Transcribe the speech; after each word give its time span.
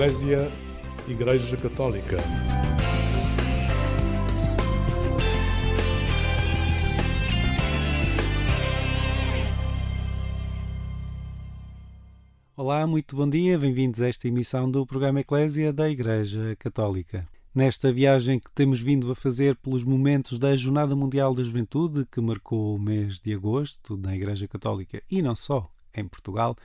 Eclésia 0.00 0.50
Igreja 1.06 1.58
Católica. 1.58 2.16
Olá, 12.56 12.86
muito 12.86 13.14
bom 13.14 13.28
dia, 13.28 13.58
bem-vindos 13.58 14.00
a 14.00 14.08
esta 14.08 14.26
emissão 14.26 14.70
do 14.70 14.86
programa 14.86 15.20
Eclésia 15.20 15.70
da 15.70 15.90
Igreja 15.90 16.56
Católica. 16.58 17.28
Nesta 17.54 17.92
viagem 17.92 18.40
que 18.40 18.50
temos 18.52 18.80
vindo 18.80 19.12
a 19.12 19.14
fazer 19.14 19.54
pelos 19.56 19.84
momentos 19.84 20.38
da 20.38 20.56
Jornada 20.56 20.96
Mundial 20.96 21.34
da 21.34 21.42
Juventude, 21.42 22.06
que 22.10 22.22
marcou 22.22 22.74
o 22.74 22.80
mês 22.80 23.20
de 23.20 23.34
agosto 23.34 23.98
na 23.98 24.16
Igreja 24.16 24.48
Católica 24.48 25.02
e 25.10 25.20
não 25.20 25.34
só 25.34 25.70
em 25.94 26.08
Portugal, 26.08 26.56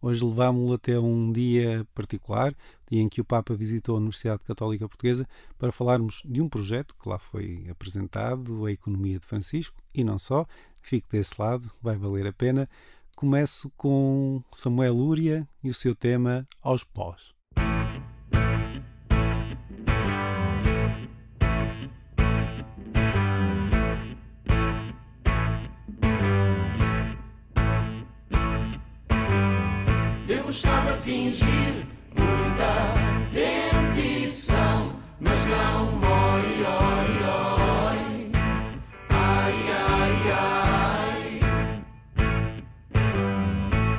hoje 0.00 0.24
levámo-lo 0.24 0.72
até 0.74 0.98
um 0.98 1.30
dia 1.30 1.86
particular, 1.94 2.54
dia 2.90 3.00
em 3.00 3.08
que 3.08 3.20
o 3.20 3.24
Papa 3.24 3.54
visitou 3.54 3.94
a 3.94 3.98
Universidade 3.98 4.42
Católica 4.44 4.88
Portuguesa, 4.88 5.28
para 5.58 5.72
falarmos 5.72 6.22
de 6.24 6.40
um 6.40 6.48
projeto 6.48 6.94
que 7.00 7.08
lá 7.08 7.18
foi 7.18 7.66
apresentado, 7.70 8.66
a 8.66 8.72
Economia 8.72 9.18
de 9.18 9.26
Francisco, 9.26 9.76
e 9.94 10.02
não 10.02 10.18
só, 10.18 10.46
fique 10.82 11.08
desse 11.10 11.34
lado, 11.38 11.70
vai 11.82 11.96
valer 11.96 12.26
a 12.26 12.32
pena. 12.32 12.68
Começo 13.16 13.70
com 13.76 14.42
Samuel 14.52 14.94
Lúria 14.94 15.48
e 15.62 15.68
o 15.68 15.74
seu 15.74 15.94
tema 15.94 16.48
Aos 16.62 16.84
Pós. 16.84 17.39
Temos 30.50 30.64
estado 30.64 30.88
a 30.88 30.96
fingir 30.96 31.86
muita 32.16 32.94
dentição, 33.32 34.96
mas 35.20 35.46
não 35.46 36.00
oi, 36.00 36.64
oi, 36.66 37.10
oi. 37.86 38.32
Ai, 39.10 39.54
ai, 39.70 40.14
ai. 40.32 41.40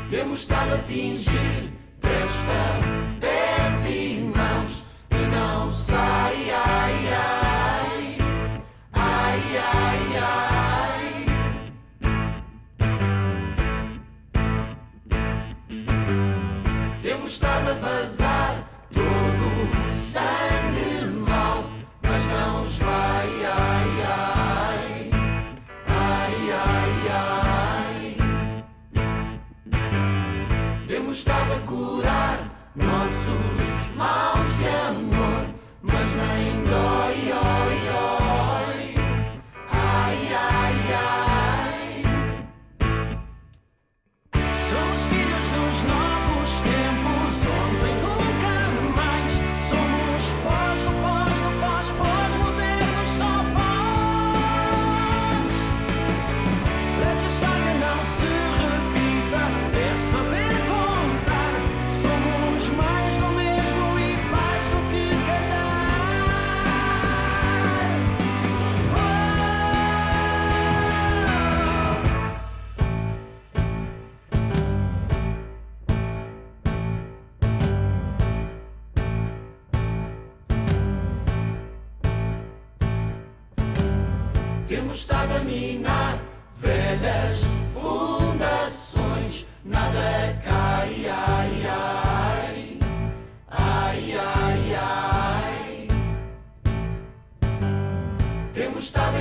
Temos 0.09 0.41
estado 0.41 0.73
a 0.73 0.77
tingir 0.79 1.60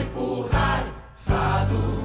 empurrar 0.00 0.84
fado 1.14 1.99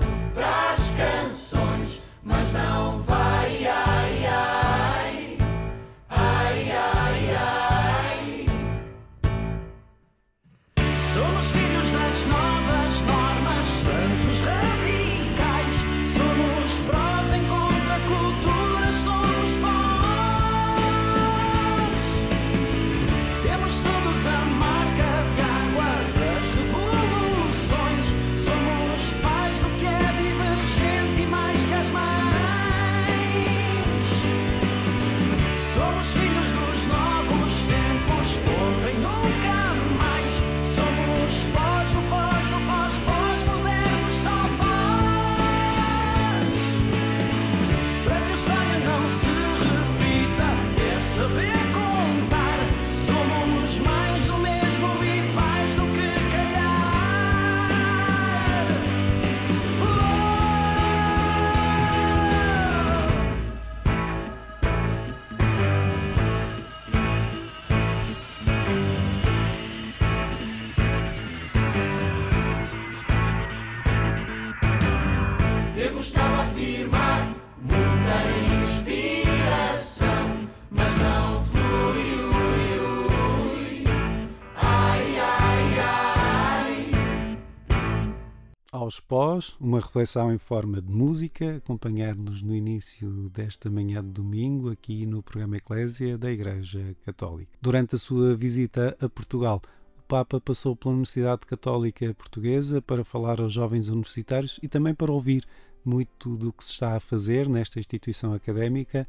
pós, 89.07 89.55
uma 89.59 89.79
reflexão 89.79 90.33
em 90.33 90.37
forma 90.37 90.81
de 90.81 90.91
música, 90.91 91.57
acompanhar-nos 91.57 92.41
no 92.41 92.55
início 92.55 93.29
desta 93.29 93.69
manhã 93.69 94.03
de 94.03 94.09
domingo 94.09 94.71
aqui 94.71 95.05
no 95.05 95.21
programa 95.21 95.57
Eclésia 95.57 96.17
da 96.17 96.31
Igreja 96.31 96.95
Católica. 97.05 97.51
Durante 97.61 97.95
a 97.95 97.97
sua 97.97 98.35
visita 98.35 98.97
a 98.99 99.07
Portugal, 99.07 99.61
o 99.99 100.01
Papa 100.03 100.41
passou 100.41 100.75
pela 100.75 100.93
Universidade 100.93 101.41
Católica 101.45 102.13
Portuguesa 102.15 102.81
para 102.81 103.03
falar 103.03 103.39
aos 103.39 103.53
jovens 103.53 103.89
universitários 103.89 104.59
e 104.61 104.67
também 104.67 104.93
para 104.93 105.11
ouvir 105.11 105.45
muito 105.83 106.35
do 106.35 106.51
que 106.51 106.65
se 106.65 106.71
está 106.71 106.95
a 106.95 106.99
fazer 106.99 107.47
nesta 107.47 107.79
instituição 107.79 108.33
académica. 108.33 109.07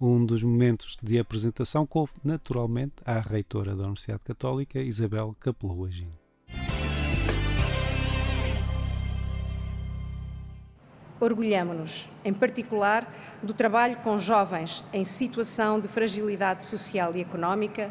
Um 0.00 0.24
dos 0.24 0.42
momentos 0.42 0.96
de 1.02 1.18
apresentação 1.18 1.86
coube 1.86 2.12
naturalmente 2.22 2.94
à 3.04 3.18
reitora 3.18 3.74
da 3.74 3.84
Universidade 3.84 4.22
Católica, 4.24 4.80
Isabel 4.80 5.34
Capelou 5.40 5.86
Agim. 5.86 6.17
Orgulhamos-nos, 11.20 12.08
em 12.24 12.32
particular, 12.32 13.12
do 13.42 13.52
trabalho 13.52 13.96
com 13.96 14.18
jovens 14.18 14.84
em 14.92 15.04
situação 15.04 15.80
de 15.80 15.88
fragilidade 15.88 16.62
social 16.62 17.16
e 17.16 17.20
económica, 17.20 17.90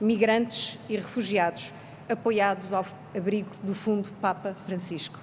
migrantes 0.00 0.78
e 0.88 0.96
refugiados, 0.96 1.72
apoiados 2.08 2.72
ao 2.72 2.86
abrigo 3.16 3.50
do 3.64 3.74
Fundo 3.74 4.08
Papa 4.20 4.56
Francisco. 4.64 5.18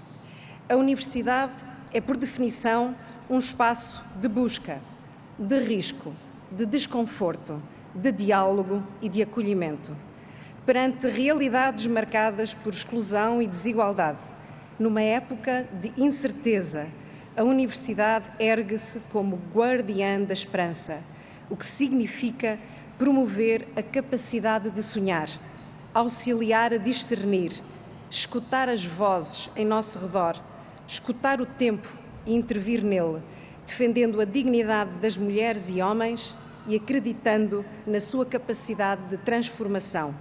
A 0.67 0.75
universidade 0.75 1.53
é, 1.93 2.01
por 2.01 2.17
definição, 2.17 2.93
um 3.29 3.39
espaço 3.39 4.03
de 4.19 4.27
busca, 4.27 4.81
de 5.39 5.59
risco, 5.59 6.13
de 6.51 6.65
desconforto, 6.65 7.61
de 7.93 8.11
diálogo 8.11 8.83
e 9.01 9.07
de 9.07 9.21
acolhimento. 9.21 9.95
Perante 10.65 11.07
realidades 11.07 11.87
marcadas 11.87 12.53
por 12.53 12.73
exclusão 12.73 13.41
e 13.41 13.47
desigualdade, 13.47 14.19
numa 14.77 15.01
época 15.01 15.65
de 15.81 15.93
incerteza, 15.95 16.87
a 17.37 17.43
universidade 17.43 18.25
ergue-se 18.39 19.01
como 19.11 19.39
guardiã 19.53 20.21
da 20.21 20.33
esperança, 20.33 21.03
o 21.49 21.55
que 21.57 21.65
significa 21.65 22.57
promover 22.97 23.67
a 23.75 23.83
capacidade 23.83 24.69
de 24.69 24.81
sonhar, 24.81 25.27
auxiliar 25.93 26.73
a 26.73 26.77
discernir, 26.77 27.61
escutar 28.09 28.69
as 28.69 28.85
vozes 28.85 29.49
em 29.53 29.65
nosso 29.65 29.99
redor, 29.99 30.41
escutar 30.87 31.41
o 31.41 31.45
tempo 31.45 31.91
e 32.25 32.33
intervir 32.33 32.81
nele, 32.81 33.21
defendendo 33.65 34.21
a 34.21 34.25
dignidade 34.25 34.91
das 35.01 35.17
mulheres 35.17 35.67
e 35.67 35.81
homens 35.81 36.37
e 36.65 36.75
acreditando 36.77 37.65
na 37.85 37.99
sua 37.99 38.25
capacidade 38.25 39.01
de 39.09 39.17
transformação. 39.17 40.15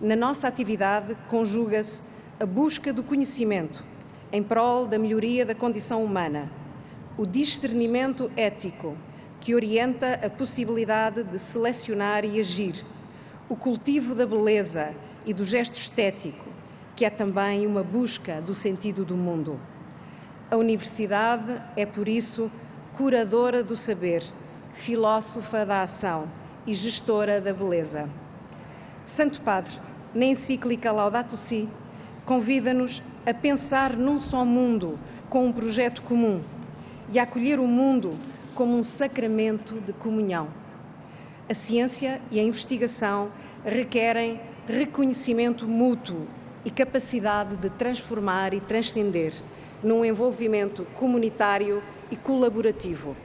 Na 0.00 0.14
nossa 0.14 0.46
atividade 0.46 1.16
conjuga-se 1.28 2.04
a 2.38 2.46
busca 2.46 2.92
do 2.92 3.02
conhecimento 3.02 3.84
em 4.32 4.42
prol 4.42 4.86
da 4.86 4.98
melhoria 4.98 5.44
da 5.44 5.54
condição 5.54 6.02
humana, 6.02 6.50
o 7.18 7.26
discernimento 7.26 8.32
ético 8.34 8.96
que 9.38 9.54
orienta 9.54 10.14
a 10.24 10.30
possibilidade 10.30 11.22
de 11.22 11.38
selecionar 11.38 12.24
e 12.24 12.40
agir, 12.40 12.82
o 13.48 13.54
cultivo 13.54 14.14
da 14.14 14.24
beleza 14.24 14.94
e 15.26 15.34
do 15.34 15.44
gesto 15.44 15.74
estético, 15.74 16.48
que 16.96 17.04
é 17.04 17.10
também 17.10 17.66
uma 17.66 17.82
busca 17.82 18.40
do 18.40 18.54
sentido 18.54 19.04
do 19.04 19.16
mundo. 19.16 19.60
A 20.50 20.56
universidade 20.56 21.60
é, 21.76 21.84
por 21.84 22.08
isso, 22.08 22.50
curadora 22.94 23.62
do 23.62 23.76
saber, 23.76 24.22
filósofa 24.72 25.66
da 25.66 25.82
ação 25.82 26.26
e 26.66 26.72
gestora 26.72 27.40
da 27.40 27.52
beleza. 27.52 28.08
Santo 29.04 29.42
Padre, 29.42 29.74
na 30.14 30.24
encíclica 30.24 30.90
Laudato 30.92 31.36
Si, 31.36 31.68
convida-nos 32.24 33.02
a 33.24 33.32
pensar 33.32 33.96
num 33.96 34.18
só 34.18 34.44
mundo 34.44 34.98
com 35.30 35.46
um 35.46 35.52
projeto 35.52 36.02
comum 36.02 36.42
e 37.12 37.18
a 37.18 37.22
acolher 37.22 37.60
o 37.60 37.66
mundo 37.66 38.18
como 38.54 38.76
um 38.76 38.82
sacramento 38.82 39.80
de 39.80 39.92
comunhão. 39.92 40.48
A 41.48 41.54
ciência 41.54 42.20
e 42.30 42.40
a 42.40 42.42
investigação 42.42 43.30
requerem 43.64 44.40
reconhecimento 44.66 45.68
mútuo 45.68 46.26
e 46.64 46.70
capacidade 46.70 47.56
de 47.56 47.70
transformar 47.70 48.54
e 48.54 48.60
transcender 48.60 49.34
num 49.82 50.04
envolvimento 50.04 50.84
comunitário 50.94 51.82
e 52.10 52.16
colaborativo. 52.16 53.16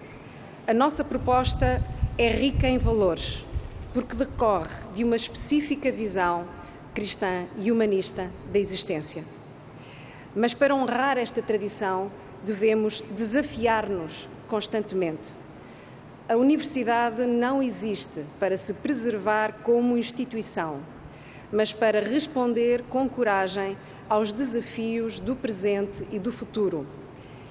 A 0.68 0.74
nossa 0.74 1.04
proposta 1.04 1.84
é 2.18 2.30
rica 2.30 2.68
em 2.68 2.78
valores, 2.78 3.46
porque 3.94 4.16
decorre 4.16 4.70
de 4.94 5.04
uma 5.04 5.16
específica 5.16 5.92
visão 5.92 6.46
cristã 6.94 7.46
e 7.60 7.72
humanista 7.72 8.30
da 8.52 8.58
existência. 8.58 9.37
Mas 10.38 10.54
para 10.54 10.76
honrar 10.76 11.18
esta 11.18 11.42
tradição, 11.42 12.12
devemos 12.44 13.04
desafiar-nos 13.10 14.30
constantemente. 14.48 15.30
A 16.30 16.36
universidade 16.36 17.26
não 17.26 17.64
existe 17.64 18.24
para 18.40 18.56
se 18.56 18.72
preservar 18.72 19.56
como 19.64 19.98
instituição, 19.98 20.80
mas 21.52 21.74
para 21.74 22.02
responder 22.02 22.84
com 22.84 23.10
coragem 23.10 23.76
aos 24.08 24.32
desafios 24.32 25.20
do 25.20 25.36
presente 25.36 26.06
e 26.12 26.20
do 26.20 26.32
futuro. 26.32 26.86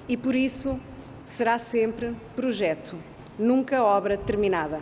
E 0.09 0.17
por 0.17 0.37
isso 0.37 0.79
será 1.25 1.59
sempre 1.59 2.15
projeto, 2.37 2.95
nunca 3.37 3.83
obra 3.83 4.17
terminada. 4.17 4.81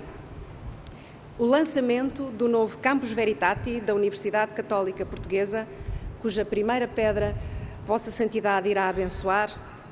O 1.39 1.47
lançamento 1.47 2.25
do 2.25 2.49
novo 2.49 2.77
Campus 2.77 3.12
Veritati 3.12 3.81
da 3.81 3.95
Universidade 3.95 4.53
Católica 4.53 5.06
Portuguesa, 5.06 5.67
cuja 6.21 6.45
primeira 6.45 6.87
pedra 6.87 7.35
Vossa 7.86 8.10
Santidade 8.10 8.66
irá 8.66 8.88
abençoar, 8.88 9.50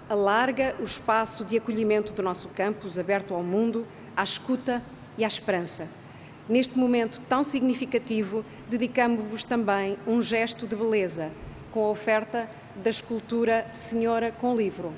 alarga 0.08 0.74
o 0.80 0.82
espaço 0.82 1.44
de 1.44 1.58
acolhimento 1.58 2.14
do 2.14 2.22
nosso 2.22 2.48
campus 2.48 2.98
aberto 2.98 3.34
ao 3.34 3.42
mundo, 3.42 3.86
à 4.16 4.22
escuta 4.22 4.82
e 5.18 5.24
à 5.24 5.28
esperança. 5.28 5.86
Neste 6.48 6.78
momento 6.78 7.20
tão 7.28 7.44
significativo, 7.44 8.42
dedicamos-vos 8.70 9.44
também 9.44 9.98
um 10.06 10.22
gesto 10.22 10.66
de 10.66 10.74
beleza, 10.74 11.30
com 11.70 11.84
a 11.84 11.90
oferta 11.90 12.48
da 12.82 12.88
escultura 12.88 13.66
Senhora 13.72 14.32
com 14.32 14.56
Livro, 14.56 14.90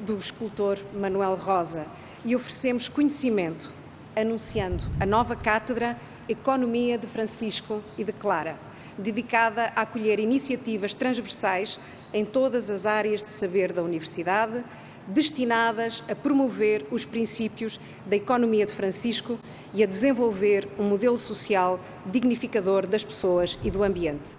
do 0.00 0.14
escultor 0.18 0.78
Manuel 0.92 1.36
Rosa, 1.36 1.86
e 2.22 2.36
oferecemos 2.36 2.86
conhecimento, 2.86 3.72
anunciando 4.14 4.84
a 5.00 5.06
nova 5.06 5.34
cátedra 5.34 5.98
Economia 6.28 6.98
de 6.98 7.06
Francisco 7.06 7.82
e 7.96 8.04
de 8.04 8.12
Clara, 8.12 8.58
dedicada 8.98 9.72
a 9.74 9.82
acolher 9.82 10.18
iniciativas 10.18 10.92
transversais 10.92 11.80
em 12.12 12.24
todas 12.24 12.70
as 12.70 12.86
áreas 12.86 13.22
de 13.22 13.30
saber 13.30 13.72
da 13.72 13.82
Universidade, 13.82 14.64
destinadas 15.08 16.02
a 16.08 16.14
promover 16.14 16.86
os 16.90 17.04
princípios 17.04 17.78
da 18.06 18.16
economia 18.16 18.66
de 18.66 18.72
Francisco 18.72 19.38
e 19.72 19.82
a 19.82 19.86
desenvolver 19.86 20.68
um 20.78 20.84
modelo 20.84 21.18
social 21.18 21.78
dignificador 22.06 22.86
das 22.86 23.04
pessoas 23.04 23.58
e 23.62 23.70
do 23.70 23.82
ambiente. 23.82 24.36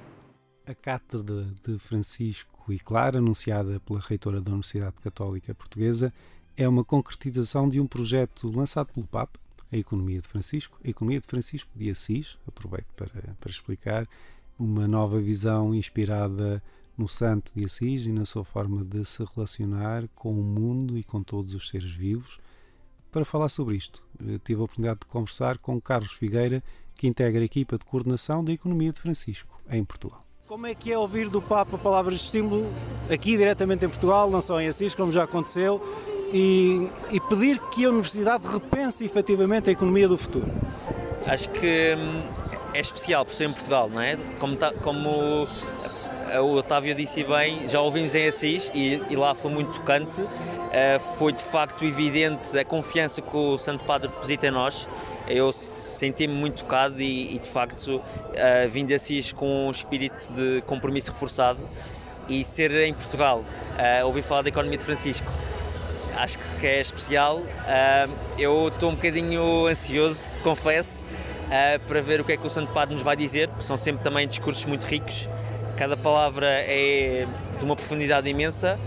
A 0.66 0.76
Cátedra 0.76 1.48
de 1.66 1.80
Francisco 1.80 2.74
e 2.74 2.80
Clara, 2.80 3.20
anunciada 3.20 3.80
pela 3.80 4.00
reitora 4.00 4.42
da 4.42 4.52
Universidade 4.52 4.96
Católica 5.02 5.56
Portuguesa, 5.56 6.14
é 6.58 6.68
uma 6.68 6.84
concretização 6.84 7.70
de 7.70 7.80
um 7.80 7.88
projeto 7.88 8.50
lançado 8.50 8.92
pelo 8.94 9.08
Papa, 9.08 9.40
a 9.72 9.78
Economia 9.78 10.20
de 10.20 10.28
Francisco, 10.28 10.78
a 10.84 10.90
Economia 10.90 11.20
de 11.20 11.28
Francisco 11.28 11.70
de 11.76 11.90
Assis, 11.90 12.38
aproveito 12.48 12.88
para, 12.96 13.36
para 13.40 13.50
explicar, 13.50 14.08
uma 14.58 14.88
nova 14.88 15.20
visão 15.20 15.74
inspirada 15.76 16.62
no 16.98 17.08
santo 17.08 17.52
de 17.56 17.64
Assis 17.64 18.08
e 18.08 18.12
na 18.12 18.26
sua 18.26 18.44
forma 18.44 18.84
de 18.84 19.06
se 19.06 19.24
relacionar 19.36 20.08
com 20.16 20.32
o 20.32 20.44
mundo 20.44 20.98
e 20.98 21.04
com 21.04 21.22
todos 21.22 21.54
os 21.54 21.70
seres 21.70 21.92
vivos. 21.92 22.40
Para 23.12 23.24
falar 23.24 23.50
sobre 23.50 23.76
isto, 23.76 24.04
eh, 24.20 24.40
tive 24.44 24.62
a 24.62 24.64
oportunidade 24.64 25.02
de 25.02 25.06
conversar 25.06 25.58
com 25.60 25.80
Carlos 25.80 26.12
Figueira, 26.12 26.64
que 26.96 27.08
integra 27.08 27.42
a 27.42 27.46
equipa 27.46 27.78
de 27.78 27.86
coordenação 27.86 28.44
da 28.44 28.52
Economia 28.52 28.92
de 28.92 29.00
Francisco, 29.00 29.62
em 29.70 29.84
Portugal. 29.86 30.26
Como 30.48 30.66
é 30.66 30.74
que 30.74 30.92
é 30.92 30.98
ouvir 30.98 31.30
do 31.30 31.42
Papa 31.42 31.78
palavras 31.78 32.16
de 32.16 32.24
estímulo 32.24 32.66
aqui 33.10 33.38
diretamente 33.38 33.86
em 33.86 33.90
Portugal, 33.90 34.30
não 34.30 34.42
só 34.42 34.60
em 34.60 34.68
Assis, 34.68 34.96
como 34.96 35.12
já 35.12 35.24
aconteceu, 35.24 35.82
e, 36.34 36.90
e 37.12 37.20
pedir 37.20 37.60
que 37.70 37.86
a 37.86 37.90
Universidade 37.90 38.48
repense 38.48 39.06
efetivamente 39.06 39.70
a 39.70 39.74
economia 39.74 40.08
do 40.08 40.18
futuro? 40.18 40.48
Acho 41.26 41.50
que 41.50 41.96
hum, 41.96 42.24
é 42.74 42.80
especial 42.80 43.26
por 43.26 43.34
ser 43.34 43.50
em 43.50 43.54
Portugal, 43.54 43.90
não 43.90 44.02
é? 44.02 44.18
Como, 44.40 44.56
tá, 44.56 44.74
como 44.74 45.48
o 46.42 46.56
Otávio 46.56 46.94
disse 46.94 47.24
bem, 47.24 47.68
já 47.70 47.80
ouvimos 47.82 48.14
em 48.14 48.28
Assis 48.28 48.72
e, 48.74 49.02
e 49.10 49.16
lá 49.16 49.34
foi 49.34 49.52
muito 49.52 49.80
tocante. 49.80 50.22
Uh, 50.22 51.00
foi 51.18 51.32
de 51.32 51.44
facto 51.44 51.86
evidente 51.86 52.58
a 52.58 52.66
confiança 52.66 53.22
que 53.22 53.36
o 53.36 53.58
Santo 53.58 53.84
Padre 53.86 54.10
deposita 54.10 54.48
em 54.48 54.52
nós. 54.52 54.88
Eu 55.28 55.52
senti-me 55.52 56.34
muito 56.34 56.64
tocado 56.64 57.02
e, 57.02 57.36
e 57.36 57.40
de 57.40 57.48
facto 57.48 57.98
uh, 57.98 58.70
vim 58.70 58.86
de 58.86 58.94
Assis 58.94 59.32
com 59.32 59.68
um 59.68 59.72
espírito 59.72 60.32
de 60.34 60.62
compromisso 60.66 61.12
reforçado 61.12 61.60
e 62.30 62.44
ser 62.44 62.72
em 62.72 62.94
Portugal, 62.94 63.40
uh, 63.40 64.06
ouvir 64.06 64.22
falar 64.22 64.42
da 64.42 64.50
economia 64.50 64.78
de 64.78 64.84
Francisco. 64.84 65.28
Acho 66.18 66.38
que 66.38 66.68
é 66.68 66.82
especial. 66.82 67.38
Uh, 67.38 68.12
eu 68.38 68.68
estou 68.68 68.90
um 68.90 68.96
bocadinho 68.96 69.68
ansioso, 69.68 70.38
confesso, 70.40 71.06
para 71.88 72.02
ver 72.02 72.20
o 72.20 72.26
que 72.26 72.34
é 72.34 72.38
que 72.38 72.46
o 72.46 72.50
Santo 72.50 72.74
Padre 72.74 72.94
nos 72.94 73.04
vai 73.04 73.16
dizer, 73.16 73.48
porque 73.48 73.64
são 73.64 73.78
sempre 73.78 74.04
também 74.04 74.28
discursos 74.28 74.66
muito 74.66 74.84
ricos 74.84 75.30
Cada 75.78 75.96
palavra 75.96 76.48
é 76.48 77.28
de 77.60 77.66
uma 77.66 77.76
profundidade 77.76 78.28
imensa 78.28 78.80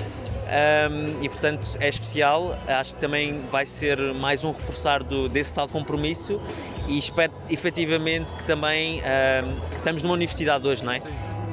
um, 0.91 1.23
e, 1.23 1.29
portanto, 1.29 1.79
é 1.79 1.89
especial. 1.89 2.59
Acho 2.67 2.95
que 2.95 3.01
também 3.01 3.39
vai 3.51 3.65
ser 3.65 3.99
mais 4.13 4.43
um 4.43 4.51
reforçar 4.51 5.03
do, 5.05 5.29
desse 5.29 5.55
tal 5.55 5.69
compromisso 5.69 6.41
e 6.89 6.99
espero 6.99 7.33
efetivamente 7.49 8.33
que 8.35 8.45
também 8.45 9.01
um, 9.01 9.77
estamos 9.77 10.03
numa 10.03 10.15
universidade 10.15 10.67
hoje, 10.67 10.85
não 10.85 10.93
é? 10.93 11.01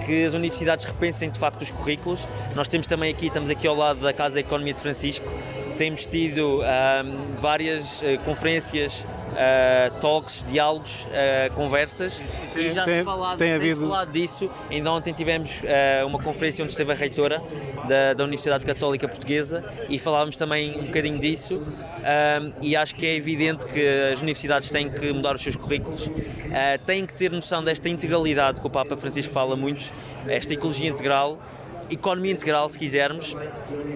Que 0.03 0.25
as 0.25 0.34
universidades 0.34 0.86
repensem 0.86 1.29
de 1.29 1.38
facto 1.38 1.62
os 1.62 1.70
currículos. 1.70 2.27
Nós 2.56 2.67
temos 2.67 2.88
também 2.88 3.12
aqui, 3.12 3.27
estamos 3.27 3.51
aqui 3.51 3.67
ao 3.67 3.75
lado 3.75 4.00
da 4.00 4.12
Casa 4.12 4.36
da 4.36 4.39
Economia 4.39 4.74
de 4.74 4.79
Francisco, 4.79 5.27
temos 5.77 6.05
tido 6.05 6.62
um, 6.62 7.36
várias 7.38 8.01
uh, 8.01 8.17
conferências 8.25 9.05
uh, 9.31 10.01
talks, 10.01 10.43
diálogos, 10.50 11.05
uh, 11.05 11.53
conversas 11.53 12.22
e 12.55 12.72
já 12.72 12.84
tem, 12.84 13.00
se 13.00 13.03
falado, 13.03 13.38
tem 13.38 13.48
tem 13.48 13.55
havido... 13.55 13.81
falado 13.81 14.12
disso. 14.12 14.50
Ainda 14.69 14.91
ontem 14.91 15.13
tivemos 15.13 15.62
uma 16.05 16.19
conferência 16.19 16.63
onde 16.63 16.74
esteve 16.74 16.91
a 16.91 16.96
reitora 16.96 17.41
da, 17.88 18.13
da 18.13 18.24
Universidade 18.24 18.65
Católica 18.65 19.07
Portuguesa 19.07 19.63
e 19.88 20.00
falávamos 20.00 20.36
também 20.36 20.77
um 20.79 20.86
bocadinho 20.86 21.19
disso 21.19 21.55
um, 21.57 22.53
e 22.62 22.75
acho 22.75 22.96
que 22.96 23.05
é 23.05 23.15
evidente 23.15 23.65
que 23.65 24.12
as 24.12 24.19
universidades 24.19 24.69
têm 24.69 24.89
que 24.89 25.13
mudar 25.13 25.36
os 25.36 25.41
seus 25.41 25.55
currículos, 25.55 26.10
têm 26.86 27.05
que 27.05 27.13
ter 27.13 27.31
noção 27.31 27.63
desta 27.63 27.88
integralidade 27.88 28.60
que 28.60 28.67
o 28.67 28.69
Papa 28.69 28.98
Francisco 28.98 29.31
fala 29.31 29.55
muito, 29.55 29.91
esta 30.27 30.53
ecologia 30.53 30.89
integral 30.89 31.39
economia 31.89 32.32
integral, 32.32 32.70
se 32.70 32.77
quisermos, 32.77 33.36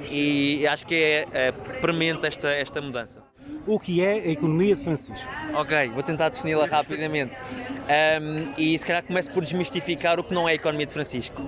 e 0.09 0.65
acho 0.67 0.85
que 0.85 0.95
é, 0.95 1.27
é 1.31 1.51
premente 1.81 2.25
esta, 2.25 2.49
esta 2.49 2.81
mudança. 2.81 3.23
O 3.67 3.79
que 3.79 4.03
é 4.03 4.13
a 4.13 4.27
economia 4.29 4.75
de 4.75 4.83
Francisco? 4.83 5.29
Ok, 5.53 5.89
vou 5.89 6.01
tentar 6.01 6.29
defini-la 6.29 6.65
rapidamente. 6.65 7.33
Um, 7.81 8.53
e 8.57 8.77
se 8.77 8.85
calhar 8.85 9.03
começo 9.03 9.29
por 9.31 9.43
desmistificar 9.43 10.19
o 10.19 10.23
que 10.23 10.33
não 10.33 10.47
é 10.47 10.53
a 10.53 10.55
economia 10.55 10.85
de 10.85 10.93
Francisco. 10.93 11.41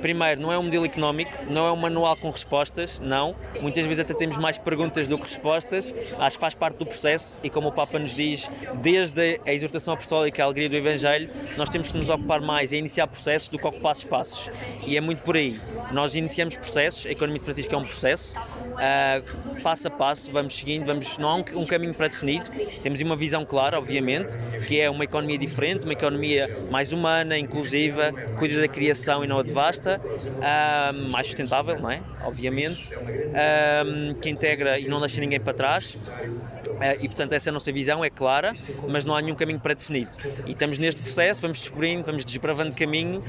Primeiro, 0.00 0.40
não 0.40 0.52
é 0.52 0.58
um 0.58 0.64
modelo 0.64 0.84
económico, 0.84 1.30
não 1.48 1.66
é 1.66 1.72
um 1.72 1.76
manual 1.76 2.16
com 2.16 2.30
respostas, 2.30 3.00
não. 3.00 3.34
Muitas 3.60 3.84
vezes 3.84 4.00
até 4.00 4.14
temos 4.14 4.38
mais 4.38 4.58
perguntas 4.58 5.08
do 5.08 5.18
que 5.18 5.24
respostas. 5.24 5.94
Acho 6.18 6.36
que 6.36 6.40
faz 6.40 6.54
parte 6.54 6.78
do 6.78 6.86
processo 6.86 7.38
e, 7.42 7.50
como 7.50 7.68
o 7.68 7.72
Papa 7.72 7.98
nos 7.98 8.14
diz, 8.14 8.50
desde 8.74 9.40
a 9.46 9.52
exortação 9.52 9.94
apostólica, 9.94 10.42
a 10.42 10.46
alegria 10.46 10.68
do 10.68 10.76
Evangelho, 10.76 11.28
nós 11.56 11.68
temos 11.68 11.88
que 11.88 11.96
nos 11.96 12.08
ocupar 12.08 12.40
mais 12.40 12.72
em 12.72 12.78
iniciar 12.78 13.06
processos 13.06 13.48
do 13.48 13.58
que 13.58 13.66
ocupar 13.66 13.92
espaços. 13.92 14.50
E 14.86 14.96
é 14.96 15.00
muito 15.00 15.22
por 15.22 15.36
aí. 15.36 15.60
Nós 15.92 16.14
iniciamos 16.14 16.56
processos, 16.56 17.06
a 17.06 17.10
economia 17.10 17.38
de 17.38 17.44
Francisco 17.44 17.74
é 17.74 17.78
um 17.78 17.84
processo, 17.84 18.36
uh, 18.38 19.60
passo 19.62 19.88
a 19.88 19.90
passo, 19.90 20.30
vamos 20.30 20.56
seguindo, 20.56 20.84
vamos, 20.84 21.16
não 21.18 21.28
há 21.28 21.34
um, 21.36 21.44
um 21.56 21.66
caminho 21.66 21.94
pré-definido, 21.94 22.50
temos 22.82 23.00
uma 23.00 23.16
visão 23.16 23.44
clara, 23.44 23.78
obviamente, 23.78 24.36
que 24.66 24.80
é 24.80 24.90
uma 24.90 25.04
economia 25.04 25.38
diferente, 25.38 25.84
uma 25.84 25.92
economia 25.92 26.64
mais 26.70 26.92
humana, 26.92 27.38
inclusiva, 27.38 28.12
cuida 28.38 28.60
da 28.60 28.68
criação 28.68 29.24
e 29.24 29.26
não 29.26 29.38
a 29.38 29.42
devasta, 29.42 29.85
uh, 29.94 31.10
mais 31.10 31.26
sustentável, 31.26 31.78
não 31.78 31.90
é? 31.90 32.00
Obviamente, 32.24 32.94
uh, 32.94 34.14
que 34.20 34.28
integra 34.28 34.78
e 34.78 34.88
não 34.88 35.00
deixa 35.00 35.20
ninguém 35.20 35.40
para 35.40 35.54
trás. 35.54 35.94
Uh, 35.94 37.00
e 37.00 37.08
portanto 37.08 37.32
essa 37.32 37.48
é 37.48 37.50
a 37.50 37.52
nossa 37.52 37.72
visão, 37.72 38.04
é 38.04 38.10
clara, 38.10 38.54
mas 38.88 39.04
não 39.04 39.14
há 39.14 39.22
nenhum 39.22 39.34
caminho 39.34 39.60
pré-definido. 39.60 40.10
E 40.46 40.50
estamos 40.50 40.78
neste 40.78 41.00
processo, 41.00 41.40
vamos 41.40 41.60
descobrindo, 41.60 42.04
vamos 42.04 42.24
desbravando 42.24 42.74
caminho 42.74 43.22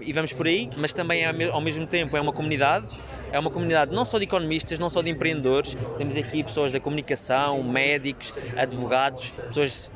e 0.00 0.12
vamos 0.12 0.32
por 0.32 0.46
aí, 0.46 0.70
mas 0.76 0.92
também 0.92 1.24
ao 1.24 1.60
mesmo 1.60 1.86
tempo 1.86 2.16
é 2.16 2.20
uma 2.20 2.32
comunidade 2.32 2.86
é 3.34 3.38
uma 3.40 3.50
comunidade 3.50 3.92
não 3.92 4.04
só 4.04 4.16
de 4.16 4.24
economistas, 4.26 4.78
não 4.78 4.88
só 4.88 5.02
de 5.02 5.10
empreendedores, 5.10 5.76
temos 5.98 6.16
aqui 6.16 6.44
pessoas 6.44 6.70
da 6.70 6.78
comunicação, 6.78 7.60
médicos, 7.64 8.32
advogados, 8.56 9.30
pessoas 9.48 9.90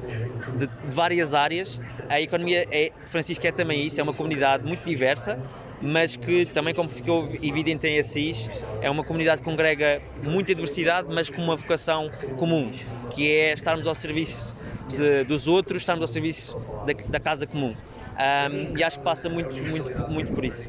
de, 0.56 0.66
de 0.66 0.96
várias 0.96 1.34
áreas. 1.34 1.80
A 2.08 2.20
economia 2.20 2.66
é, 2.68 2.90
Francisco 3.04 3.46
é 3.46 3.52
também 3.52 3.80
isso, 3.86 4.00
é 4.00 4.02
uma 4.02 4.12
comunidade 4.12 4.66
muito 4.66 4.84
diversa, 4.84 5.38
mas 5.80 6.16
que 6.16 6.46
também, 6.46 6.74
como 6.74 6.88
ficou 6.88 7.28
evidente 7.42 7.86
em 7.86 7.98
Assis, 7.98 8.48
é 8.80 8.90
uma 8.90 9.04
comunidade 9.04 9.40
que 9.40 9.44
congrega 9.44 10.02
muita 10.22 10.54
diversidade, 10.54 11.08
mas 11.12 11.30
com 11.30 11.42
uma 11.42 11.56
vocação 11.56 12.10
comum, 12.36 12.70
que 13.10 13.30
é 13.30 13.52
estarmos 13.52 13.86
ao 13.86 13.94
serviço 13.94 14.54
de, 14.88 15.24
dos 15.24 15.46
outros, 15.46 15.82
estarmos 15.82 16.02
ao 16.02 16.08
serviço 16.08 16.56
da, 16.86 16.92
da 17.08 17.20
casa 17.20 17.46
comum. 17.46 17.74
Um, 18.18 18.76
e 18.76 18.82
acho 18.82 18.98
que 18.98 19.04
passa 19.04 19.28
muito, 19.28 19.54
muito, 19.54 20.10
muito 20.10 20.32
por 20.32 20.44
isso. 20.44 20.68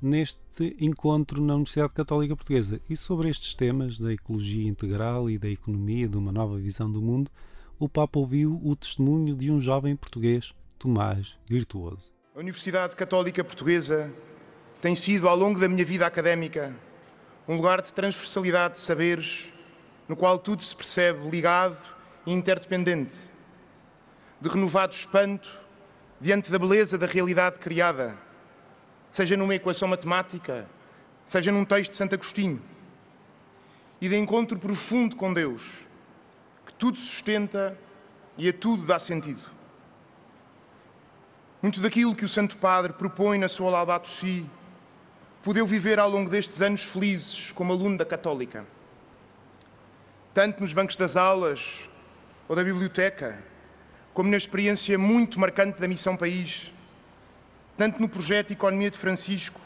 neste 0.00 0.76
encontro 0.80 1.44
na 1.44 1.54
Universidade 1.54 1.92
Católica 1.92 2.36
Portuguesa. 2.36 2.80
E 2.88 2.96
sobre 2.96 3.28
estes 3.28 3.54
temas 3.54 3.98
da 3.98 4.12
ecologia 4.12 4.68
integral 4.68 5.28
e 5.28 5.38
da 5.38 5.48
economia, 5.48 6.08
de 6.08 6.16
uma 6.16 6.32
nova 6.32 6.56
visão 6.56 6.90
do 6.90 7.02
mundo, 7.02 7.30
o 7.78 7.88
Papa 7.88 8.18
ouviu 8.18 8.60
o 8.64 8.74
testemunho 8.74 9.36
de 9.36 9.50
um 9.50 9.60
jovem 9.60 9.94
português, 9.94 10.54
Tomás 10.78 11.38
Virtuoso. 11.46 12.12
A 12.34 12.38
Universidade 12.38 12.96
Católica 12.96 13.44
Portuguesa 13.44 14.12
tem 14.80 14.94
sido, 14.94 15.28
ao 15.28 15.36
longo 15.36 15.58
da 15.58 15.68
minha 15.68 15.84
vida 15.84 16.06
académica, 16.06 16.74
um 17.46 17.56
lugar 17.56 17.80
de 17.80 17.92
transversalidade 17.92 18.74
de 18.74 18.80
saberes, 18.80 19.52
no 20.08 20.16
qual 20.16 20.38
tudo 20.38 20.62
se 20.62 20.74
percebe 20.74 21.28
ligado 21.28 21.78
e 22.26 22.32
interdependente, 22.32 23.16
de 24.40 24.48
renovado 24.48 24.94
espanto 24.94 25.48
diante 26.20 26.50
da 26.50 26.58
beleza 26.58 26.98
da 26.98 27.06
realidade 27.06 27.58
criada 27.58 28.18
seja 29.10 29.36
numa 29.36 29.54
equação 29.54 29.88
matemática, 29.88 30.68
seja 31.24 31.50
num 31.50 31.64
texto 31.64 31.90
de 31.90 31.96
Santo 31.96 32.14
Agostinho, 32.14 32.62
e 34.00 34.08
de 34.08 34.16
encontro 34.16 34.58
profundo 34.58 35.16
com 35.16 35.32
Deus, 35.32 35.72
tudo 36.78 36.96
sustenta 36.96 37.76
e 38.36 38.48
a 38.48 38.52
tudo 38.52 38.86
dá 38.86 38.98
sentido. 38.98 39.42
Muito 41.60 41.80
daquilo 41.80 42.14
que 42.14 42.24
o 42.24 42.28
Santo 42.28 42.56
Padre 42.56 42.92
propõe 42.92 43.36
na 43.36 43.48
sua 43.48 43.68
Laudato 43.68 44.08
Si, 44.08 44.48
pude 45.42 45.58
eu 45.58 45.66
viver 45.66 45.98
ao 45.98 46.08
longo 46.08 46.30
destes 46.30 46.62
anos 46.62 46.84
felizes 46.84 47.50
como 47.50 47.72
aluno 47.72 47.98
da 47.98 48.04
Católica. 48.04 48.64
Tanto 50.32 50.60
nos 50.60 50.72
bancos 50.72 50.96
das 50.96 51.16
aulas 51.16 51.88
ou 52.48 52.54
da 52.54 52.62
biblioteca, 52.62 53.42
como 54.14 54.30
na 54.30 54.36
experiência 54.36 54.96
muito 54.96 55.40
marcante 55.40 55.80
da 55.80 55.88
Missão 55.88 56.16
País, 56.16 56.72
tanto 57.76 58.00
no 58.00 58.08
projeto 58.08 58.52
Economia 58.52 58.90
de 58.90 58.98
Francisco, 58.98 59.60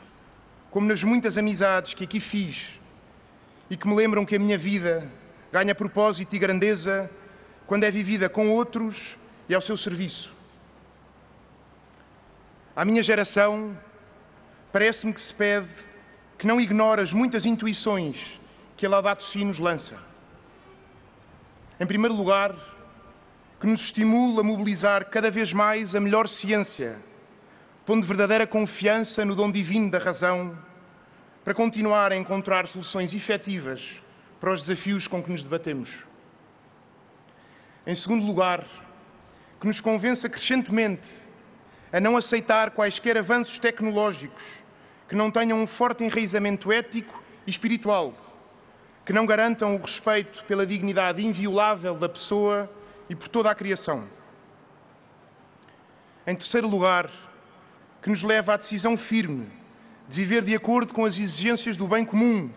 como 0.71 0.89
nas 0.89 1.03
muitas 1.05 1.37
amizades 1.37 1.93
que 1.93 2.05
aqui 2.05 2.21
fiz 2.21 2.81
e 3.69 3.77
que 3.77 3.87
me 3.87 3.95
lembram 3.95 4.25
que 4.25 4.37
a 4.37 4.39
minha 4.39 4.57
vida 4.57 5.11
ganha 5.53 5.75
propósito 5.75 6.35
e 6.35 6.39
grandeza 6.39 7.11
quando 7.67 7.85
é 7.85 7.91
vivida 7.91 8.29
com 8.29 8.51
outros 8.51 9.19
e 9.49 9.55
ao 9.55 9.61
seu 9.61 9.77
serviço. 9.77 10.33
À 12.75 12.85
minha 12.85 13.03
geração, 13.03 13.79
parece-me 14.73 15.13
que 15.13 15.21
se 15.21 15.35
pede 15.35 15.69
que 16.39 16.47
não 16.47 16.61
ignore 16.61 17.03
as 17.03 17.13
muitas 17.13 17.45
intuições 17.45 18.41
que 18.77 18.87
a 18.87 18.89
Laudato 18.89 19.23
Si 19.23 19.45
nos 19.45 19.59
lança. 19.59 19.99
Em 21.79 21.87
primeiro 21.87 22.15
lugar, 22.15 22.57
que 23.61 23.67
nos 23.67 23.83
estimule 23.83 24.41
a 24.41 24.43
mobilizar 24.43 25.05
cada 25.11 25.31
vez 25.31 25.53
mais 25.53 25.95
a 25.95 26.01
melhor 26.01 26.29
ciência 26.29 26.99
pondo 27.85 28.07
verdadeira 28.07 28.47
confiança 28.47 29.25
no 29.25 29.35
dom 29.35 29.51
divino 29.51 29.91
da 29.91 29.99
razão, 29.99 30.57
para 31.43 31.53
continuar 31.53 32.13
a 32.13 32.17
encontrar 32.17 32.69
soluções 32.69 33.13
efetivas 33.13 34.01
para 34.43 34.53
os 34.53 34.65
desafios 34.65 35.07
com 35.07 35.23
que 35.23 35.31
nos 35.31 35.41
debatemos. 35.41 36.05
Em 37.87 37.95
segundo 37.95 38.27
lugar, 38.27 38.67
que 39.61 39.69
nos 39.69 39.81
convença 39.81 40.29
crescentemente 40.29 41.15
a 41.93 42.01
não 42.01 42.17
aceitar 42.17 42.73
quaisquer 42.73 43.17
avanços 43.17 43.61
tecnológicos 43.61 44.43
que 45.09 45.15
não 45.15 45.31
tenham 45.31 45.63
um 45.63 45.67
forte 45.67 46.03
enraizamento 46.03 46.73
ético 46.73 47.23
e 47.47 47.51
espiritual, 47.53 48.15
que 49.07 49.13
não 49.13 49.27
garantam 49.27 49.77
o 49.77 49.81
respeito 49.81 50.45
pela 50.47 50.67
dignidade 50.67 51.25
inviolável 51.25 51.95
da 51.95 52.09
pessoa 52.09 52.69
e 53.09 53.15
por 53.15 53.29
toda 53.29 53.49
a 53.49 53.55
criação. 53.55 54.09
Em 56.27 56.35
terceiro 56.35 56.67
lugar, 56.67 57.09
que 58.03 58.11
nos 58.11 58.25
leva 58.25 58.55
à 58.55 58.57
decisão 58.57 58.97
firme 58.97 59.49
de 60.09 60.17
viver 60.17 60.43
de 60.43 60.53
acordo 60.53 60.93
com 60.93 61.05
as 61.05 61.17
exigências 61.17 61.77
do 61.77 61.87
bem 61.87 62.05
comum, 62.05 62.53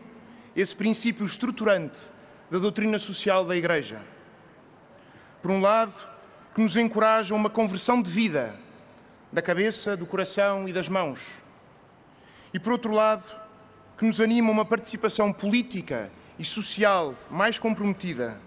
esse 0.56 0.76
princípio 0.76 1.26
estruturante 1.26 2.00
da 2.50 2.58
doutrina 2.60 2.98
social 2.98 3.44
da 3.44 3.56
Igreja. 3.56 4.02
Por 5.42 5.52
um 5.52 5.60
lado, 5.60 5.94
que 6.54 6.62
nos 6.62 6.78
encoraja 6.78 7.36
uma 7.36 7.50
conversão 7.50 8.02
de 8.02 8.10
vida, 8.10 8.56
da 9.32 9.42
cabeça, 9.42 9.98
do 9.98 10.06
coração 10.06 10.68
e 10.68 10.72
das 10.72 10.88
mãos. 10.88 11.20
E 12.54 12.60
por 12.60 12.72
outro 12.72 12.94
lado, 12.94 13.24
que 13.98 14.06
nos 14.06 14.22
anima 14.22 14.50
uma 14.50 14.64
participação 14.64 15.34
política 15.34 16.10
e 16.40 16.46
social 16.46 17.14
mais 17.30 17.60
comprometida, 17.60 18.40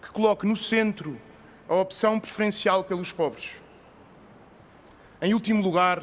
que 0.00 0.10
coloque 0.10 0.46
no 0.46 0.56
centro 0.56 1.20
a 1.68 1.74
opção 1.74 2.20
preferencial 2.20 2.84
pelos 2.84 3.10
pobres. 3.10 3.60
Em 5.20 5.34
último 5.34 5.62
lugar, 5.62 6.02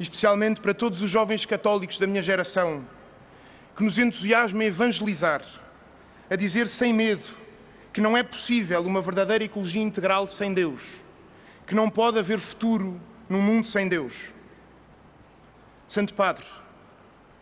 especialmente 0.00 0.60
para 0.60 0.74
todos 0.74 1.02
os 1.02 1.10
jovens 1.10 1.44
católicos 1.44 1.98
da 1.98 2.06
minha 2.06 2.22
geração, 2.22 2.84
que 3.76 3.84
nos 3.84 3.98
entusiasma 3.98 4.62
a 4.62 4.66
evangelizar, 4.66 5.42
a 6.30 6.34
dizer 6.34 6.66
sem 6.66 6.94
medo 6.94 7.24
que 7.92 8.00
não 8.00 8.16
é 8.16 8.22
possível 8.22 8.82
uma 8.82 9.02
verdadeira 9.02 9.44
ecologia 9.44 9.82
integral 9.82 10.26
sem 10.26 10.54
Deus, 10.54 10.82
que 11.66 11.74
não 11.74 11.90
pode 11.90 12.18
haver 12.18 12.38
futuro 12.38 12.98
num 13.28 13.40
mundo 13.40 13.66
sem 13.66 13.88
Deus. 13.88 14.34
Santo 15.86 16.14
Padre, 16.14 16.44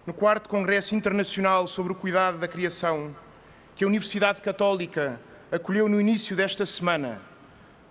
no 0.07 0.13
quarto 0.13 0.49
Congresso 0.49 0.95
Internacional 0.95 1.67
sobre 1.67 1.93
o 1.93 1.97
Cuidado 1.97 2.39
da 2.39 2.49
Criação, 2.49 3.15
que 3.77 3.85
a 3.85 3.87
Universidade 3.87 4.41
Católica 4.41 5.21
acolheu 5.51 5.89
no 5.89 6.01
início 6.01 6.37
desta 6.37 6.67
semana, 6.67 7.23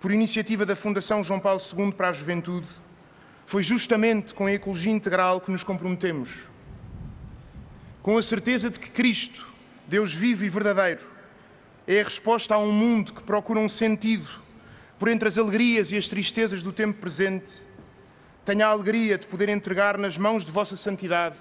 por 0.00 0.12
iniciativa 0.12 0.66
da 0.66 0.76
Fundação 0.76 1.22
João 1.22 1.40
Paulo 1.40 1.60
II 1.60 1.92
para 1.92 2.10
a 2.10 2.12
Juventude, 2.12 2.68
foi 3.46 3.62
justamente 3.62 4.34
com 4.34 4.46
a 4.46 4.52
ecologia 4.52 4.92
integral 4.92 5.40
que 5.40 5.50
nos 5.50 5.64
comprometemos. 5.64 6.53
Com 8.04 8.18
a 8.18 8.22
certeza 8.22 8.68
de 8.68 8.78
que 8.78 8.90
Cristo 8.90 9.48
Deus 9.88 10.14
vivo 10.14 10.44
e 10.44 10.48
verdadeiro, 10.50 11.00
é 11.86 12.02
a 12.02 12.04
resposta 12.04 12.54
a 12.54 12.58
um 12.58 12.70
mundo 12.70 13.14
que 13.14 13.22
procura 13.22 13.58
um 13.58 13.66
sentido 13.66 14.28
por 14.98 15.08
entre 15.08 15.26
as 15.26 15.38
alegrias 15.38 15.90
e 15.90 15.96
as 15.96 16.06
tristezas 16.06 16.62
do 16.62 16.70
tempo 16.70 17.00
presente. 17.00 17.62
Tenho 18.44 18.62
a 18.62 18.68
alegria 18.68 19.16
de 19.16 19.26
poder 19.26 19.48
entregar 19.48 19.96
nas 19.96 20.18
mãos 20.18 20.44
de 20.44 20.52
Vossa 20.52 20.76
Santidade 20.76 21.38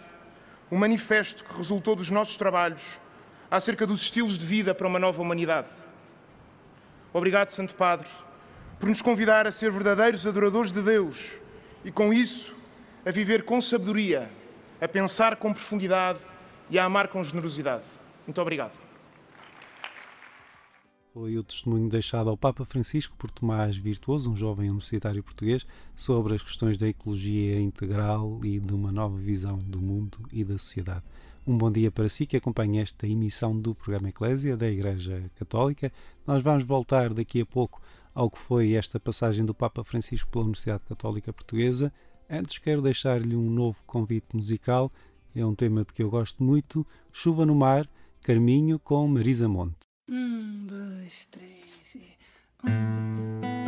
o 0.72 0.78
manifesto 0.78 1.44
que 1.44 1.54
resultou 1.54 1.98
dos 1.98 2.10
nossos 2.10 2.38
trabalhos 2.38 2.98
acerca 3.52 3.86
dos 3.86 4.04
estilos 4.04 4.38
de 4.38 4.46
vida 4.46 4.74
para 4.74 4.88
uma 4.88 5.00
nova 5.00 5.22
humanidade. 5.22 5.70
Obrigado, 7.12 7.52
Santo 7.52 7.76
Padre, 7.76 8.08
por 8.80 8.88
nos 8.88 9.02
convidar 9.02 9.46
a 9.46 9.52
ser 9.52 9.70
verdadeiros 9.70 10.26
adoradores 10.26 10.72
de 10.72 10.82
Deus 10.82 11.34
e, 11.84 11.92
com 11.92 12.14
isso, 12.14 12.56
a 13.06 13.12
viver 13.12 13.44
com 13.44 13.60
sabedoria, 13.60 14.32
a 14.80 14.88
pensar 14.88 15.36
com 15.36 15.52
profundidade 15.52 16.22
e 16.70 16.80
a 16.80 16.86
amar 16.86 17.08
com 17.08 17.24
generosidade. 17.24 17.86
Muito 18.26 18.42
obrigado. 18.42 18.72
Foi 21.14 21.38
o 21.38 21.44
testemunho 21.44 21.88
deixado 21.88 22.30
ao 22.30 22.36
Papa 22.36 22.66
Francisco 22.66 23.16
por 23.16 23.30
Tomás 23.30 23.78
Virtuoso, 23.78 24.32
um 24.32 24.36
jovem 24.36 24.70
universitário 24.70 25.22
português, 25.22 25.64
sobre 25.96 26.34
as 26.34 26.42
questões 26.42 26.76
da 26.76 26.88
ecologia 26.88 27.62
integral 27.62 28.44
e 28.44 28.60
de 28.60 28.74
uma 28.74 28.92
nova 28.92 29.16
visão 29.16 29.60
do 29.60 29.80
mundo 29.80 30.18
e 30.34 30.44
da 30.44 30.58
sociedade. 30.58 31.04
Um 31.46 31.56
bom 31.56 31.70
dia 31.70 31.92
para 31.92 32.10
si 32.10 32.26
que 32.26 32.38
acompanha 32.38 32.82
esta 32.82 33.06
emissão 33.06 33.56
do 33.56 33.76
programa 33.76 34.10
Eclésia 34.10 34.58
da 34.58 34.68
Igreja 34.68 35.30
Católica. 35.36 35.92
Nós 36.26 36.42
vamos 36.42 36.64
voltar 36.64 37.14
daqui 37.14 37.42
a 37.42 37.46
pouco 37.46 37.80
ao 38.16 38.30
que 38.30 38.40
foi 38.40 38.74
esta 38.74 39.00
passagem 39.00 39.46
do 39.46 39.54
Papa 39.54 39.84
Francisco 39.84 40.32
pela 40.32 40.46
Universidade 40.46 40.84
Católica 40.88 41.32
Portuguesa. 41.32 41.94
Antes 42.28 42.58
quero 42.58 42.82
deixar-lhe 42.82 43.36
um 43.36 43.50
novo 43.50 43.84
convite 43.86 44.28
musical. 44.34 44.92
É 45.36 45.44
um 45.44 45.56
tema 45.56 45.84
de 45.84 45.94
que 45.94 46.04
eu 46.04 46.10
gosto 46.12 46.44
muito. 46.44 46.86
Chuva 47.12 47.46
no 47.46 47.56
Mar, 47.56 47.90
Carminho 48.22 48.78
com 48.78 49.08
Marisa 49.08 49.48
Monte. 49.48 49.88
Um, 50.10 50.66
dois, 50.68 51.26
três 51.26 51.96
e 51.96 52.18
um. 52.64 53.64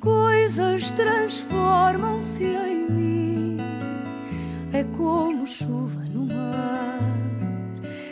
Coisas 0.00 0.90
transformam-se 0.92 2.44
em 2.44 2.90
mim, 2.90 3.56
é 4.72 4.84
como 4.96 5.46
chuva 5.46 6.04
no 6.10 6.26
mar, 6.26 7.00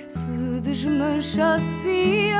se 0.08 0.60
desmancha 0.62 1.54
assim 1.54 2.32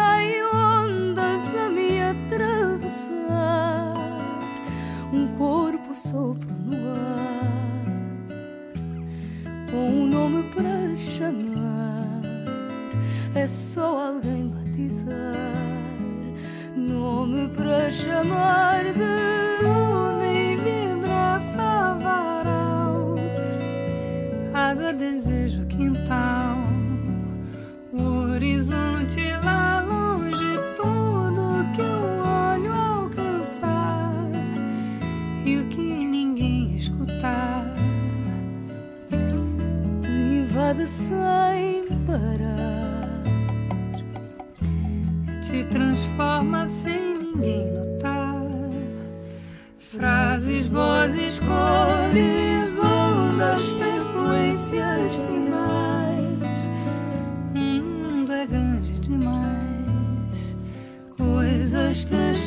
te 45.42 45.64
transforma 45.64 46.68
sem 46.68 47.18
ninguém 47.18 47.72
notar. 47.72 48.40
Frases, 49.76 50.66
vozes, 50.68 51.40
cores, 51.40 52.78
ondas, 52.78 53.62
frequências, 53.70 55.12
sinais. 55.12 56.70
O 57.54 57.58
mundo 57.58 58.32
é 58.32 58.46
grande 58.46 58.92
demais. 59.00 60.56
Coisas 61.16 62.04
transformam-se 62.04 62.41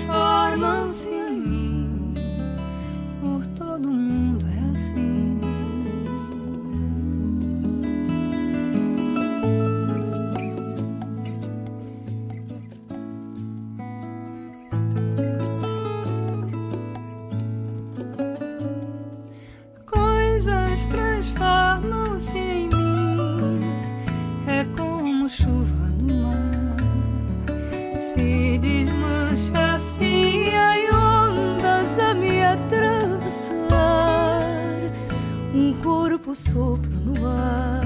sopro 36.36 36.91
no 36.91 37.26
ar. 37.26 37.82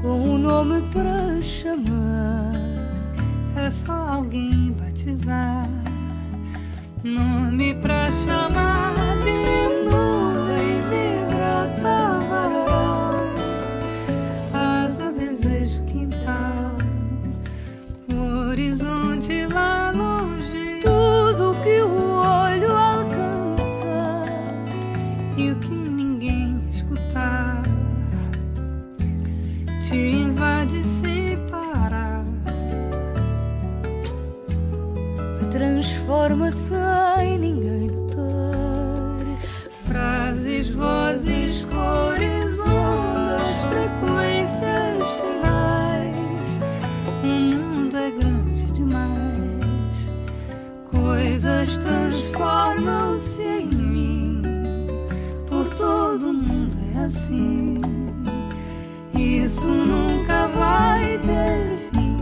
Com 0.00 0.34
um 0.34 0.38
nome 0.38 0.82
para 0.92 1.40
chamar. 1.42 2.54
É 3.54 3.70
só 3.70 3.92
alguém 3.92 4.72
batizar. 4.72 5.68
Nome 7.04 7.74
pra 7.74 8.10
chamar 8.10 8.94
de 9.22 9.81
Isso 59.14 59.66
nunca 59.66 60.46
vai 60.48 61.18
ter 61.18 61.76
fim. 61.90 62.12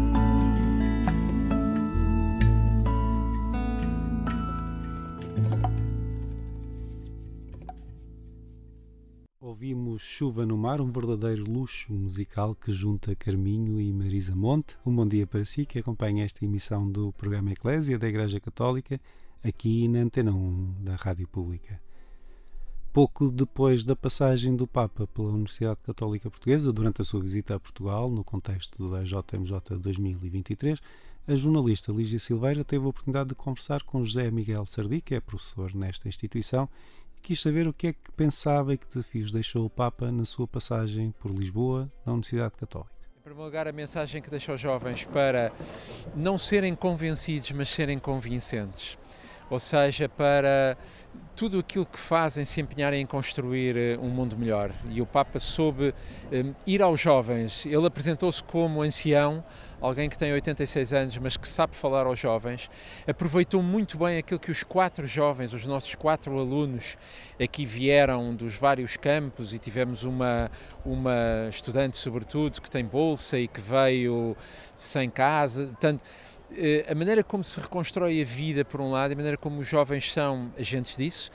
Ouvimos 9.40 10.02
Chuva 10.02 10.46
no 10.46 10.56
Mar, 10.56 10.80
um 10.80 10.90
verdadeiro 10.90 11.44
luxo 11.44 11.92
musical 11.92 12.54
que 12.54 12.72
junta 12.72 13.14
Carminho 13.14 13.80
e 13.80 13.92
Marisa 13.92 14.34
Monte. 14.34 14.76
Um 14.84 14.94
bom 14.94 15.06
dia 15.06 15.26
para 15.26 15.44
si 15.44 15.66
que 15.66 15.78
acompanha 15.78 16.24
esta 16.24 16.44
emissão 16.44 16.90
do 16.90 17.12
programa 17.12 17.52
Eclésia 17.52 17.98
da 17.98 18.08
Igreja 18.08 18.40
Católica, 18.40 19.00
aqui 19.44 19.86
na 19.88 20.00
Antena 20.00 20.32
1 20.32 20.74
da 20.80 20.96
Rádio 20.96 21.28
Pública. 21.28 21.80
Pouco 22.92 23.30
depois 23.30 23.84
da 23.84 23.94
passagem 23.94 24.56
do 24.56 24.66
Papa 24.66 25.06
pela 25.06 25.28
Universidade 25.28 25.78
Católica 25.84 26.28
Portuguesa, 26.28 26.72
durante 26.72 27.00
a 27.00 27.04
sua 27.04 27.20
visita 27.20 27.54
a 27.54 27.60
Portugal, 27.60 28.10
no 28.10 28.24
contexto 28.24 28.90
da 28.90 29.04
JMJ 29.04 29.78
2023, 29.78 30.80
a 31.28 31.34
jornalista 31.36 31.92
Lígia 31.92 32.18
Silveira 32.18 32.64
teve 32.64 32.84
a 32.84 32.88
oportunidade 32.88 33.28
de 33.28 33.36
conversar 33.36 33.84
com 33.84 34.04
José 34.04 34.28
Miguel 34.32 34.66
Sardi, 34.66 35.00
que 35.00 35.14
é 35.14 35.20
professor 35.20 35.72
nesta 35.72 36.08
instituição, 36.08 36.68
e 37.16 37.20
quis 37.20 37.40
saber 37.40 37.68
o 37.68 37.72
que 37.72 37.86
é 37.86 37.92
que 37.92 38.10
pensava 38.16 38.74
e 38.74 38.78
que 38.78 38.88
desafios 38.88 39.30
deixou 39.30 39.64
o 39.64 39.70
Papa 39.70 40.10
na 40.10 40.24
sua 40.24 40.48
passagem 40.48 41.14
por 41.20 41.30
Lisboa, 41.30 41.88
na 42.04 42.12
Universidade 42.12 42.56
Católica. 42.56 42.90
Em 43.20 43.22
primeiro 43.22 43.44
lugar, 43.44 43.68
a 43.68 43.72
mensagem 43.72 44.20
que 44.20 44.28
deixa 44.28 44.50
aos 44.50 44.60
jovens 44.60 45.04
para 45.04 45.52
não 46.16 46.36
serem 46.36 46.74
convencidos, 46.74 47.52
mas 47.52 47.68
serem 47.68 48.00
convincentes. 48.00 48.98
Ou 49.50 49.58
seja, 49.58 50.08
para 50.08 50.78
tudo 51.34 51.58
aquilo 51.58 51.86
que 51.86 51.98
fazem 51.98 52.44
se 52.44 52.60
empenharem 52.60 53.00
em 53.00 53.06
construir 53.06 53.74
eh, 53.74 53.98
um 53.98 54.10
mundo 54.10 54.36
melhor. 54.36 54.70
E 54.90 55.00
o 55.00 55.06
Papa 55.06 55.38
soube 55.38 55.94
um, 56.30 56.52
ir 56.66 56.82
aos 56.82 57.00
jovens. 57.00 57.64
Ele 57.64 57.86
apresentou-se 57.86 58.44
como 58.44 58.82
ancião, 58.82 59.42
alguém 59.80 60.10
que 60.10 60.18
tem 60.18 60.32
86 60.34 60.92
anos, 60.92 61.16
mas 61.16 61.38
que 61.38 61.48
sabe 61.48 61.74
falar 61.74 62.04
aos 62.04 62.18
jovens. 62.18 62.68
Aproveitou 63.08 63.62
muito 63.62 63.96
bem 63.96 64.18
aquilo 64.18 64.38
que 64.38 64.50
os 64.50 64.62
quatro 64.62 65.06
jovens, 65.06 65.54
os 65.54 65.64
nossos 65.64 65.94
quatro 65.94 66.38
alunos, 66.38 66.98
aqui 67.42 67.64
vieram 67.64 68.34
dos 68.34 68.56
vários 68.56 68.98
campos 68.98 69.54
e 69.54 69.58
tivemos 69.58 70.02
uma, 70.02 70.50
uma 70.84 71.48
estudante, 71.48 71.96
sobretudo, 71.96 72.60
que 72.60 72.70
tem 72.70 72.84
bolsa 72.84 73.38
e 73.38 73.48
que 73.48 73.62
veio 73.62 74.36
sem 74.76 75.08
casa. 75.08 75.68
Portanto, 75.68 76.04
eh, 76.04 76.29
a 76.88 76.94
maneira 76.94 77.22
como 77.22 77.44
se 77.44 77.60
reconstrói 77.60 78.20
a 78.20 78.24
vida, 78.24 78.64
por 78.64 78.80
um 78.80 78.90
lado, 78.90 79.12
a 79.12 79.16
maneira 79.16 79.36
como 79.36 79.60
os 79.60 79.68
jovens 79.68 80.12
são 80.12 80.52
agentes 80.58 80.96
disso. 80.96 81.30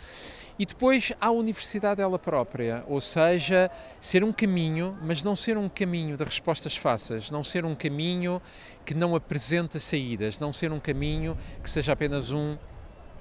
E 0.58 0.66
depois 0.66 1.12
há 1.20 1.28
a 1.28 1.32
universidade 1.32 2.02
ela 2.02 2.18
própria, 2.18 2.84
ou 2.88 3.02
seja, 3.02 3.70
ser 4.00 4.24
um 4.24 4.32
caminho, 4.32 4.98
mas 5.02 5.22
não 5.22 5.36
ser 5.36 5.58
um 5.58 5.68
caminho 5.68 6.16
de 6.16 6.24
respostas 6.24 6.78
fáceis, 6.78 7.30
não 7.30 7.44
ser 7.44 7.66
um 7.66 7.76
caminho 7.76 8.42
que 8.86 8.94
não 8.94 9.16
apresenta 9.16 9.80
saídas, 9.80 10.40
não 10.40 10.54
ser 10.54 10.72
um 10.72 10.80
caminho 10.80 11.38
que 11.62 11.70
seja 11.70 11.92
apenas 11.92 12.32
um 12.32 12.58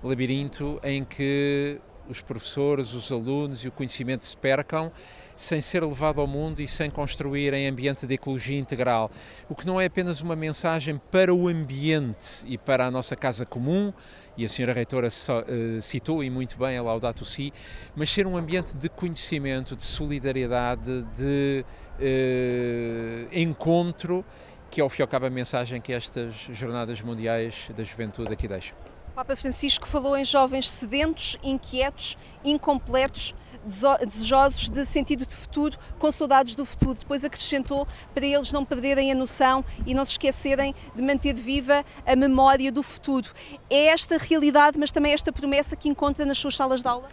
labirinto 0.01 0.79
em 0.85 1.05
que 1.05 1.81
os 2.09 2.21
professores, 2.21 2.93
os 2.93 3.11
alunos 3.11 3.65
e 3.65 3.69
o 3.69 3.73
conhecimento 3.73 4.25
se 4.25 4.37
percam 4.37 4.93
sem 5.37 5.61
ser 5.61 5.83
levado 5.85 6.21
ao 6.21 6.27
mundo 6.27 6.61
e 6.61 6.69
sem 6.69 6.91
construir 6.91 7.53
em 7.55 7.69
ambiente 7.69 8.07
de 8.07 8.15
ecologia 8.15 8.59
integral. 8.59 9.11
O 9.49 9.55
que 9.55 9.67
não 9.67 9.81
é 9.81 9.87
apenas 9.87 10.21
uma 10.21 10.37
mensagem 10.37 11.01
para 11.11 11.35
o 11.35 11.49
ambiente 11.49 12.45
e 12.47 12.57
para 12.57 12.87
a 12.87 12.91
nossa 12.91 13.17
casa 13.17 13.45
comum, 13.45 13.93
e 14.37 14.45
a 14.45 14.49
senhora 14.49 14.73
reitora 14.73 15.09
uh, 15.09 15.81
citou 15.81 16.23
e 16.23 16.31
muito 16.31 16.59
bem 16.59 16.77
a 16.77 16.83
Laudato 16.83 17.25
Si, 17.25 17.53
mas 17.95 18.11
ser 18.11 18.27
um 18.27 18.37
ambiente 18.37 18.77
de 18.77 18.89
conhecimento, 18.89 19.77
de 19.77 19.85
solidariedade, 19.85 21.03
de 21.17 21.65
uh, 21.99 23.29
encontro, 23.33 24.25
que 24.71 24.81
ao 24.81 24.89
fim 24.89 25.03
e 25.03 25.05
ao 25.05 25.09
cabo 25.09 25.27
a 25.27 25.31
mensagem 25.31 25.81
que 25.81 25.93
estas 25.93 26.35
Jornadas 26.53 27.01
Mundiais 27.01 27.71
da 27.77 27.85
Juventude 27.85 28.33
aqui 28.33 28.49
deixam. 28.49 28.77
Papa 29.15 29.37
Francisco 29.37 29.87
falou 29.87 30.17
em 30.17 30.25
jovens 30.25 30.69
sedentos, 30.69 31.39
inquietos, 31.45 32.19
incompletos, 32.45 33.33
desejosos 33.65 34.69
de 34.69 34.85
sentido 34.85 35.27
de 35.27 35.35
futuro, 35.35 35.79
com 35.99 36.13
saudades 36.13 36.55
do 36.55 36.65
futuro. 36.65 36.99
Depois 36.99 37.25
acrescentou 37.25 37.87
para 38.15 38.27
eles 38.27 38.53
não 38.53 38.65
perderem 38.65 39.11
a 39.11 39.15
noção 39.15 39.65
e 39.87 39.95
não 39.95 40.05
se 40.05 40.13
esquecerem 40.13 40.75
de 40.95 41.03
manter 41.03 41.35
viva 41.35 41.85
a 42.07 42.17
memória 42.17 42.71
do 42.71 42.83
futuro. 42.83 43.31
É 43.71 43.87
esta 43.87 44.17
realidade, 44.17 44.79
mas 44.79 44.93
também 44.93 45.13
esta 45.13 45.33
promessa 45.33 45.77
que 45.77 45.89
encontra 45.89 46.25
nas 46.25 46.39
suas 46.39 46.57
salas 46.57 46.83
de 46.83 46.89
aula? 46.89 47.09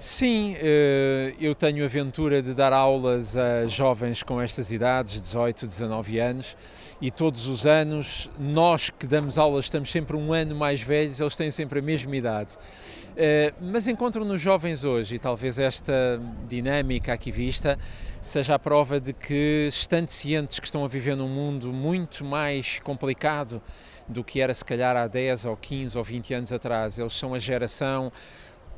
Sim, 0.00 0.56
eh, 0.58 1.34
eu 1.38 1.54
tenho 1.54 1.82
a 1.82 1.84
aventura 1.84 2.40
de 2.40 2.54
dar 2.54 2.72
aulas 2.72 3.36
a 3.36 3.66
jovens 3.66 4.22
com 4.22 4.40
estas 4.40 4.72
idades, 4.72 5.20
18, 5.20 5.66
19 5.66 6.18
anos, 6.18 6.56
e 7.02 7.10
todos 7.10 7.46
os 7.46 7.66
anos, 7.66 8.30
nós 8.38 8.88
que 8.88 9.06
damos 9.06 9.36
aulas 9.36 9.66
estamos 9.66 9.90
sempre 9.90 10.16
um 10.16 10.32
ano 10.32 10.54
mais 10.54 10.80
velhos, 10.80 11.20
eles 11.20 11.36
têm 11.36 11.50
sempre 11.50 11.80
a 11.80 11.82
mesma 11.82 12.16
idade. 12.16 12.56
Eh, 13.14 13.52
mas 13.60 13.86
encontro 13.88 14.24
nos 14.24 14.40
jovens 14.40 14.86
hoje, 14.86 15.16
e 15.16 15.18
talvez 15.18 15.58
esta 15.58 16.18
dinâmica 16.48 17.12
aqui 17.12 17.30
vista 17.30 17.78
seja 18.22 18.54
a 18.54 18.58
prova 18.58 18.98
de 18.98 19.12
que, 19.12 19.68
estando 19.68 20.08
cientes 20.08 20.58
que 20.58 20.66
estão 20.66 20.82
a 20.82 20.88
viver 20.88 21.14
num 21.14 21.28
mundo 21.28 21.74
muito 21.74 22.24
mais 22.24 22.80
complicado 22.80 23.60
do 24.08 24.24
que 24.24 24.40
era 24.40 24.54
se 24.54 24.64
calhar 24.64 24.96
há 24.96 25.06
10 25.06 25.44
ou 25.44 25.56
15 25.58 25.98
ou 25.98 26.02
20 26.02 26.34
anos 26.34 26.52
atrás, 26.54 26.98
eles 26.98 27.12
são 27.12 27.34
a 27.34 27.38
geração 27.38 28.10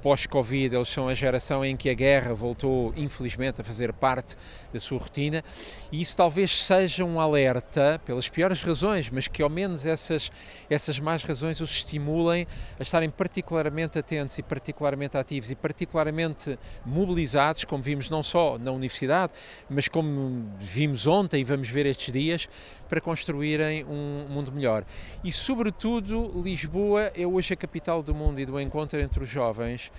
pós-Covid, 0.03 0.75
eles 0.75 0.89
são 0.89 1.09
a 1.09 1.15
geração 1.15 1.65
em 1.65 1.77
que 1.77 1.89
a 1.89 1.95
guerra 1.95 2.35
voltou, 2.35 2.93
infelizmente, 2.97 3.61
a 3.61 3.65
fazer 3.65 3.93
parte 3.93 4.37
da 4.73 4.81
sua 4.81 4.99
rotina, 4.99 5.45
e 5.93 6.01
isso 6.01 6.17
talvez 6.17 6.65
seja 6.65 7.05
um 7.05 7.21
alerta, 7.21 8.01
pelas 8.05 8.29
piores 8.29 8.61
razões, 8.63 9.09
mas 9.09 9.29
que 9.29 9.43
ao 9.43 9.49
menos 9.49 9.87
essas, 9.87 10.31
essas 10.69 10.99
más 10.99 11.23
razões 11.23 11.61
os 11.61 11.71
estimulem 11.71 12.47
a 12.79 12.83
estarem 12.83 13.09
particularmente 13.09 13.99
atentos 13.99 14.37
e 14.39 14.43
particularmente 14.43 15.17
ativos 15.17 15.51
e 15.51 15.55
particularmente 15.55 16.59
mobilizados, 16.85 17.65
como 17.65 17.83
vimos 17.83 18.11
não 18.11 18.23
só 18.23 18.59
na 18.59 18.73
universidade, 18.73 19.33
mas 19.71 19.87
como 19.87 20.51
vimos 20.59 21.07
ontem 21.07 21.41
e 21.41 21.45
vamos 21.45 21.69
ver 21.69 21.87
estes 21.87 22.13
dias, 22.13 22.49
para 22.93 23.01
construírem 23.01 23.87
um 23.87 24.27
mundo 24.29 24.53
melhor. 24.53 24.85
E, 25.25 25.33
sobretudo, 25.33 26.31
Lisboa 26.45 27.11
é 27.15 27.27
hoje 27.27 27.55
a 27.55 27.57
capital 27.57 28.03
do 28.03 28.15
mundo 28.15 28.39
e 28.39 28.45
do 28.45 28.61
encontro 28.61 29.01
entre 29.01 29.23
os 29.23 29.31
jovens 29.31 29.91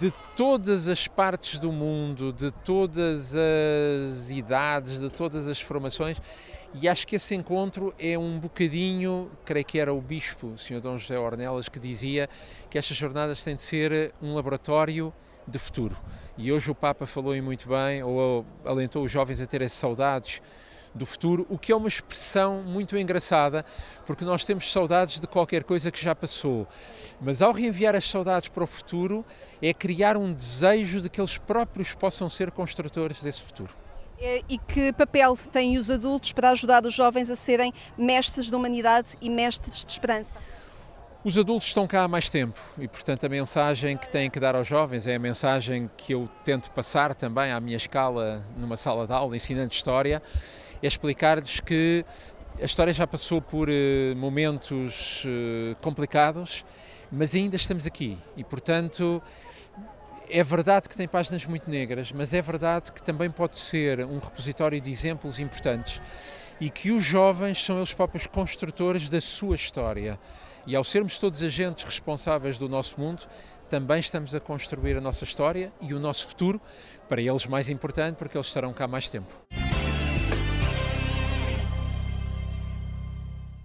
de 0.00 0.12
todas 0.34 0.88
as 0.88 1.06
partes 1.06 1.60
do 1.60 1.70
mundo, 1.70 2.32
de 2.32 2.50
todas 2.50 3.36
as 3.36 4.30
idades, 4.30 4.98
de 4.98 5.10
todas 5.10 5.46
as 5.46 5.60
formações. 5.60 6.20
E 6.82 6.88
acho 6.88 7.06
que 7.06 7.14
esse 7.14 7.36
encontro 7.36 7.94
é 8.00 8.18
um 8.18 8.36
bocadinho, 8.40 9.30
creio 9.44 9.64
que 9.64 9.78
era 9.78 9.94
o 9.94 10.00
bispo, 10.00 10.48
o 10.48 10.58
Sr. 10.58 10.80
Dom 10.80 10.98
José 10.98 11.16
Ornelas, 11.16 11.68
que 11.68 11.78
dizia 11.78 12.28
que 12.68 12.76
estas 12.76 12.96
jornadas 12.96 13.44
têm 13.44 13.54
de 13.54 13.62
ser 13.62 14.12
um 14.20 14.34
laboratório 14.34 15.14
de 15.46 15.60
futuro. 15.60 15.96
E 16.36 16.50
hoje 16.50 16.68
o 16.68 16.74
Papa 16.74 17.06
falou 17.06 17.40
muito 17.40 17.68
bem, 17.68 18.02
ou 18.02 18.44
alentou 18.64 19.04
os 19.04 19.12
jovens 19.12 19.40
a 19.40 19.46
terem 19.46 19.68
saudades 19.68 20.42
do 20.94 21.04
futuro, 21.04 21.46
o 21.50 21.58
que 21.58 21.72
é 21.72 21.76
uma 21.76 21.88
expressão 21.88 22.62
muito 22.62 22.96
engraçada, 22.96 23.64
porque 24.06 24.24
nós 24.24 24.44
temos 24.44 24.70
saudades 24.70 25.18
de 25.18 25.26
qualquer 25.26 25.64
coisa 25.64 25.90
que 25.90 26.02
já 26.02 26.14
passou. 26.14 26.66
Mas 27.20 27.42
ao 27.42 27.52
reenviar 27.52 27.94
as 27.94 28.08
saudades 28.08 28.48
para 28.48 28.62
o 28.62 28.66
futuro, 28.66 29.24
é 29.60 29.74
criar 29.74 30.16
um 30.16 30.32
desejo 30.32 31.00
de 31.00 31.08
que 31.08 31.20
eles 31.20 31.36
próprios 31.36 31.92
possam 31.92 32.28
ser 32.28 32.50
construtores 32.50 33.22
desse 33.22 33.42
futuro. 33.42 33.74
É, 34.20 34.42
e 34.48 34.58
que 34.58 34.92
papel 34.92 35.36
têm 35.50 35.76
os 35.76 35.90
adultos 35.90 36.32
para 36.32 36.50
ajudar 36.50 36.86
os 36.86 36.94
jovens 36.94 37.28
a 37.28 37.36
serem 37.36 37.72
mestres 37.98 38.48
da 38.48 38.56
humanidade 38.56 39.18
e 39.20 39.28
mestres 39.28 39.84
de 39.84 39.90
esperança? 39.90 40.36
Os 41.24 41.38
adultos 41.38 41.68
estão 41.68 41.86
cá 41.86 42.02
há 42.04 42.08
mais 42.08 42.28
tempo 42.28 42.60
e, 42.76 42.86
portanto, 42.86 43.24
a 43.24 43.28
mensagem 43.30 43.96
que 43.96 44.06
têm 44.08 44.28
que 44.28 44.38
dar 44.38 44.54
aos 44.54 44.68
jovens 44.68 45.06
é 45.06 45.14
a 45.14 45.18
mensagem 45.18 45.90
que 45.96 46.12
eu 46.12 46.28
tento 46.44 46.70
passar 46.70 47.14
também 47.14 47.50
à 47.50 47.58
minha 47.58 47.78
escala 47.78 48.44
numa 48.58 48.76
sala 48.76 49.06
de 49.06 49.12
aula, 49.14 49.34
ensinando 49.34 49.72
história, 49.72 50.22
é 50.84 50.86
explicar-lhes 50.86 51.60
que 51.60 52.04
a 52.60 52.64
história 52.64 52.92
já 52.92 53.06
passou 53.06 53.40
por 53.40 53.68
uh, 53.68 53.72
momentos 54.16 55.24
uh, 55.24 55.74
complicados, 55.80 56.64
mas 57.10 57.34
ainda 57.34 57.56
estamos 57.56 57.86
aqui 57.86 58.18
e, 58.36 58.44
portanto, 58.44 59.22
é 60.28 60.42
verdade 60.42 60.88
que 60.88 60.96
tem 60.96 61.08
páginas 61.08 61.44
muito 61.46 61.70
negras, 61.70 62.12
mas 62.12 62.34
é 62.34 62.42
verdade 62.42 62.92
que 62.92 63.02
também 63.02 63.30
pode 63.30 63.56
ser 63.56 64.04
um 64.04 64.18
repositório 64.18 64.80
de 64.80 64.90
exemplos 64.90 65.40
importantes 65.40 66.02
e 66.60 66.68
que 66.68 66.90
os 66.90 67.02
jovens 67.02 67.64
são 67.64 67.78
eles 67.78 67.92
próprios 67.92 68.26
construtores 68.26 69.08
da 69.08 69.20
sua 69.20 69.56
história. 69.56 70.18
E 70.66 70.76
ao 70.76 70.84
sermos 70.84 71.18
todos 71.18 71.42
agentes 71.42 71.84
responsáveis 71.84 72.58
do 72.58 72.68
nosso 72.68 73.00
mundo, 73.00 73.26
também 73.68 74.00
estamos 74.00 74.34
a 74.34 74.40
construir 74.40 74.96
a 74.96 75.00
nossa 75.00 75.24
história 75.24 75.72
e 75.80 75.94
o 75.94 75.98
nosso 75.98 76.26
futuro, 76.26 76.60
para 77.08 77.20
eles 77.20 77.46
mais 77.46 77.68
importante, 77.68 78.16
porque 78.16 78.36
eles 78.36 78.46
estarão 78.46 78.72
cá 78.72 78.86
mais 78.86 79.08
tempo. 79.08 79.32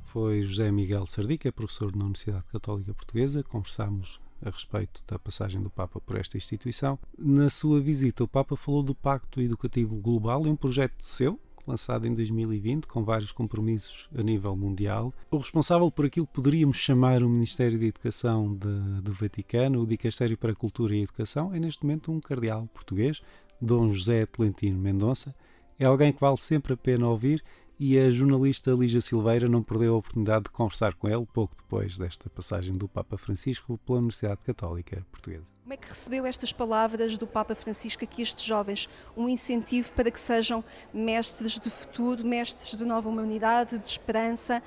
Foi 0.09 0.41
José 0.41 0.71
Miguel 0.71 1.05
Sardica, 1.05 1.51
professor 1.51 1.95
na 1.95 2.03
Universidade 2.03 2.43
Católica 2.51 2.91
Portuguesa. 2.95 3.43
Conversámos 3.43 4.19
a 4.41 4.49
respeito 4.49 5.03
da 5.07 5.19
passagem 5.19 5.61
do 5.61 5.69
Papa 5.69 6.01
por 6.01 6.17
esta 6.17 6.35
instituição. 6.35 6.97
Na 7.15 7.47
sua 7.47 7.79
visita, 7.79 8.23
o 8.23 8.27
Papa 8.27 8.55
falou 8.55 8.81
do 8.81 8.95
Pacto 8.95 9.39
Educativo 9.39 9.95
Global, 9.97 10.41
um 10.41 10.55
projeto 10.55 10.95
seu, 11.05 11.39
lançado 11.67 12.07
em 12.07 12.13
2020, 12.15 12.87
com 12.87 13.03
vários 13.03 13.31
compromissos 13.31 14.09
a 14.17 14.23
nível 14.23 14.55
mundial. 14.55 15.13
O 15.29 15.37
responsável 15.37 15.91
por 15.91 16.05
aquilo 16.05 16.25
que 16.25 16.33
poderíamos 16.33 16.77
chamar 16.77 17.21
o 17.21 17.29
Ministério 17.29 17.77
da 17.77 17.85
Educação 17.85 18.55
de, 18.55 19.01
do 19.03 19.11
Vaticano, 19.11 19.83
o 19.83 19.85
Dicastério 19.85 20.35
para 20.39 20.53
a 20.53 20.55
Cultura 20.55 20.95
e 20.95 21.01
a 21.01 21.03
Educação, 21.03 21.53
é 21.53 21.59
neste 21.59 21.83
momento 21.83 22.11
um 22.11 22.19
cardeal 22.19 22.67
português, 22.73 23.21
Dom 23.61 23.91
José 23.91 24.25
Tolentino 24.25 24.79
Mendonça. 24.79 25.35
É 25.77 25.85
alguém 25.85 26.11
que 26.11 26.19
vale 26.19 26.37
sempre 26.37 26.73
a 26.73 26.77
pena 26.77 27.07
ouvir 27.07 27.43
e 27.79 27.97
a 27.97 28.11
jornalista 28.11 28.71
Lígia 28.71 28.99
Silveira 28.99 29.47
não 29.47 29.63
perdeu 29.63 29.95
a 29.95 29.97
oportunidade 29.97 30.43
de 30.43 30.49
conversar 30.49 30.93
com 30.95 31.07
ele 31.07 31.25
pouco 31.25 31.55
depois 31.55 31.97
desta 31.97 32.29
passagem 32.29 32.75
do 32.75 32.89
Papa 32.89 33.17
Francisco 33.17 33.79
pela 33.85 33.99
Universidade 33.99 34.41
Católica 34.43 35.05
Portuguesa. 35.09 35.45
Como 35.63 35.73
é 35.73 35.77
que 35.77 35.87
recebeu 35.87 36.25
estas 36.25 36.51
palavras 36.51 37.17
do 37.17 37.25
Papa 37.25 37.55
Francisco 37.55 38.03
aqui 38.03 38.21
estes 38.21 38.43
jovens? 38.43 38.89
Um 39.15 39.29
incentivo 39.29 39.93
para 39.93 40.11
que 40.11 40.19
sejam 40.19 40.61
mestres 40.93 41.57
de 41.57 41.69
futuro, 41.69 42.25
mestres 42.25 42.77
de 42.77 42.83
nova 42.83 43.07
humanidade, 43.07 43.77
de 43.77 43.87
esperança. 43.87 44.61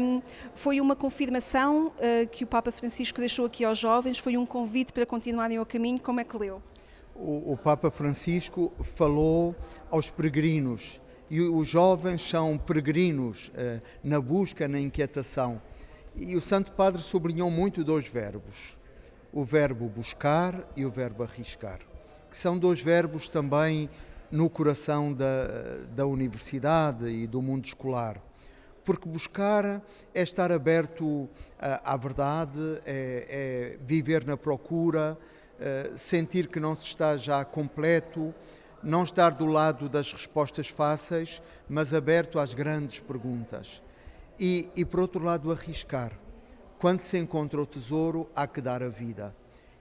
Um, 0.00 0.20
foi 0.54 0.80
uma 0.80 0.96
confirmação 0.96 1.88
uh, 1.88 2.26
que 2.28 2.42
o 2.42 2.46
Papa 2.46 2.72
Francisco 2.72 3.20
deixou 3.20 3.46
aqui 3.46 3.64
aos 3.64 3.78
jovens? 3.78 4.18
Foi 4.18 4.36
um 4.36 4.46
convite 4.46 4.92
para 4.92 5.06
continuarem 5.06 5.60
o 5.60 5.66
caminho? 5.66 6.00
Como 6.00 6.18
é 6.18 6.24
que 6.24 6.36
leu? 6.36 6.60
O, 7.14 7.52
o 7.52 7.56
Papa 7.56 7.90
Francisco 7.90 8.72
falou 8.82 9.54
aos 9.90 10.10
peregrinos 10.10 11.00
e 11.30 11.40
os 11.40 11.68
jovens 11.68 12.22
são 12.22 12.56
peregrinos 12.56 13.52
eh, 13.54 13.80
na 14.02 14.20
busca, 14.20 14.66
na 14.66 14.80
inquietação. 14.80 15.60
E 16.16 16.34
o 16.34 16.40
Santo 16.40 16.72
Padre 16.72 17.02
sublinhou 17.02 17.50
muito 17.50 17.84
dois 17.84 18.08
verbos: 18.08 18.76
o 19.32 19.44
verbo 19.44 19.88
buscar 19.88 20.66
e 20.74 20.84
o 20.84 20.90
verbo 20.90 21.22
arriscar, 21.22 21.80
que 22.30 22.36
são 22.36 22.58
dois 22.58 22.80
verbos 22.80 23.28
também 23.28 23.90
no 24.30 24.48
coração 24.48 25.12
da, 25.12 25.78
da 25.94 26.06
universidade 26.06 27.08
e 27.08 27.26
do 27.26 27.40
mundo 27.40 27.64
escolar. 27.64 28.22
Porque 28.84 29.08
buscar 29.08 29.82
é 30.14 30.22
estar 30.22 30.50
aberto 30.50 31.28
à, 31.58 31.92
à 31.92 31.96
verdade, 31.96 32.58
é, 32.86 33.76
é, 33.76 33.78
viver 33.84 34.24
na 34.24 34.36
procura, 34.36 35.18
é, 35.60 35.90
sentir 35.94 36.48
que 36.48 36.58
não 36.58 36.74
se 36.74 36.86
está 36.86 37.16
já 37.16 37.44
completo, 37.44 38.34
não 38.82 39.02
estar 39.02 39.30
do 39.30 39.46
lado 39.46 39.88
das 39.88 40.12
respostas 40.12 40.68
fáceis, 40.68 41.42
mas 41.68 41.92
aberto 41.92 42.38
às 42.38 42.54
grandes 42.54 43.00
perguntas. 43.00 43.82
E, 44.38 44.68
e 44.76 44.84
por 44.84 45.00
outro 45.00 45.24
lado, 45.24 45.50
arriscar. 45.50 46.12
Quando 46.78 47.00
se 47.00 47.18
encontra 47.18 47.60
o 47.60 47.66
tesouro, 47.66 48.28
há 48.34 48.46
que 48.46 48.60
dar 48.60 48.82
a 48.82 48.88
vida. 48.88 49.34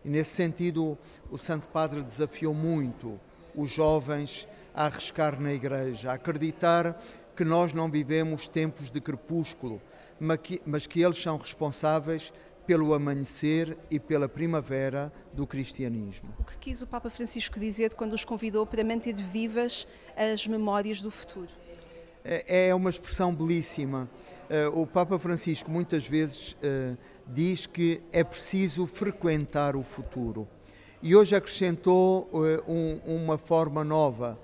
E 0.03 0.09
nesse 0.09 0.31
sentido, 0.31 0.97
o 1.29 1.37
Santo 1.37 1.67
Padre 1.67 2.01
desafiou 2.01 2.53
muito 2.53 3.19
os 3.55 3.69
jovens 3.69 4.47
a 4.73 4.85
arriscar 4.85 5.39
na 5.39 5.53
igreja, 5.53 6.11
a 6.11 6.13
acreditar 6.15 6.99
que 7.35 7.45
nós 7.45 7.73
não 7.73 7.89
vivemos 7.89 8.47
tempos 8.47 8.89
de 8.89 8.99
crepúsculo, 8.99 9.81
mas 10.65 10.87
que 10.87 11.01
eles 11.01 11.21
são 11.21 11.37
responsáveis 11.37 12.33
pelo 12.67 12.93
amanhecer 12.93 13.77
e 13.89 13.97
pela 13.97 14.27
primavera 14.27 15.11
do 15.33 15.47
cristianismo. 15.47 16.33
O 16.37 16.43
que 16.43 16.57
quis 16.57 16.81
o 16.81 16.87
Papa 16.87 17.09
Francisco 17.09 17.57
dizer 17.57 17.93
quando 17.93 18.11
os 18.11 18.25
convidou 18.25 18.65
para 18.65 18.83
manter 18.83 19.15
vivas 19.15 19.87
as 20.17 20.45
memórias 20.45 21.01
do 21.01 21.09
futuro? 21.09 21.47
É, 22.25 22.67
é 22.67 22.75
uma 22.75 22.89
expressão 22.89 23.33
belíssima. 23.33 24.09
Eh, 24.49 24.67
o 24.67 24.85
Papa 24.85 25.17
Francisco 25.17 25.71
muitas 25.71 26.05
vezes 26.05 26.57
eh, 26.61 26.95
diz 27.25 27.65
que 27.65 28.03
é 28.11 28.21
preciso 28.21 28.85
frequentar 28.85 29.77
o 29.77 29.81
futuro. 29.81 30.45
E 31.01 31.15
hoje 31.15 31.37
acrescentou 31.37 32.29
eh, 32.45 32.61
uma 33.05 33.37
forma 33.37 33.83
nova, 33.83 34.37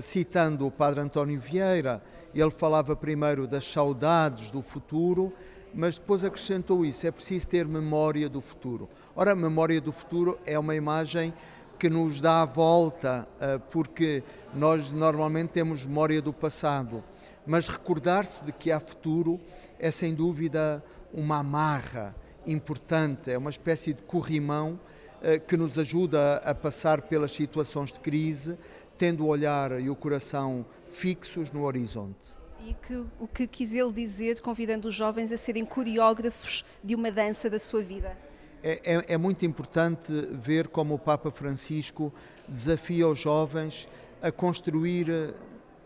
citando 0.00 0.64
o 0.64 0.70
Padre 0.70 1.00
António 1.00 1.40
Vieira. 1.40 2.00
Ele 2.34 2.50
falava 2.50 2.96
primeiro 2.96 3.46
das 3.46 3.64
saudades 3.64 4.50
do 4.50 4.62
futuro, 4.62 5.32
mas 5.74 5.98
depois 5.98 6.24
acrescentou 6.24 6.84
isso: 6.84 7.06
é 7.06 7.10
preciso 7.10 7.48
ter 7.48 7.66
memória 7.66 8.28
do 8.28 8.40
futuro. 8.40 8.88
Ora, 9.14 9.34
memória 9.34 9.80
do 9.80 9.92
futuro 9.92 10.38
é 10.46 10.58
uma 10.58 10.74
imagem 10.74 11.32
que 11.78 11.90
nos 11.90 12.20
dá 12.20 12.42
a 12.42 12.44
volta, 12.44 13.26
porque 13.70 14.22
nós 14.54 14.92
normalmente 14.92 15.50
temos 15.50 15.84
memória 15.84 16.22
do 16.22 16.32
passado 16.32 17.02
mas 17.46 17.68
recordar-se 17.68 18.44
de 18.44 18.52
que 18.52 18.70
há 18.70 18.78
futuro 18.78 19.40
é 19.78 19.90
sem 19.90 20.14
dúvida 20.14 20.82
uma 21.12 21.38
amarra 21.38 22.14
importante, 22.46 23.30
é 23.30 23.38
uma 23.38 23.50
espécie 23.50 23.92
de 23.92 24.02
corrimão 24.02 24.78
eh, 25.22 25.38
que 25.38 25.56
nos 25.56 25.78
ajuda 25.78 26.36
a 26.38 26.54
passar 26.54 27.02
pelas 27.02 27.32
situações 27.32 27.92
de 27.92 28.00
crise, 28.00 28.56
tendo 28.98 29.24
o 29.24 29.28
olhar 29.28 29.80
e 29.80 29.90
o 29.90 29.96
coração 29.96 30.64
fixos 30.86 31.50
no 31.50 31.64
horizonte. 31.64 32.36
E 32.66 32.74
que, 32.74 33.04
o 33.18 33.26
que 33.26 33.46
quis 33.46 33.74
ele 33.74 33.92
dizer, 33.92 34.40
convidando 34.40 34.88
os 34.88 34.94
jovens 34.94 35.32
a 35.32 35.36
serem 35.36 35.64
coreógrafos 35.64 36.64
de 36.82 36.94
uma 36.94 37.10
dança 37.10 37.50
da 37.50 37.58
sua 37.58 37.82
vida? 37.82 38.16
É, 38.62 38.80
é, 38.84 39.14
é 39.14 39.18
muito 39.18 39.44
importante 39.44 40.12
ver 40.32 40.68
como 40.68 40.94
o 40.94 40.98
Papa 40.98 41.32
Francisco 41.32 42.12
desafia 42.46 43.08
os 43.08 43.18
jovens 43.18 43.88
a 44.22 44.30
construir 44.30 45.10
eh, 45.10 45.34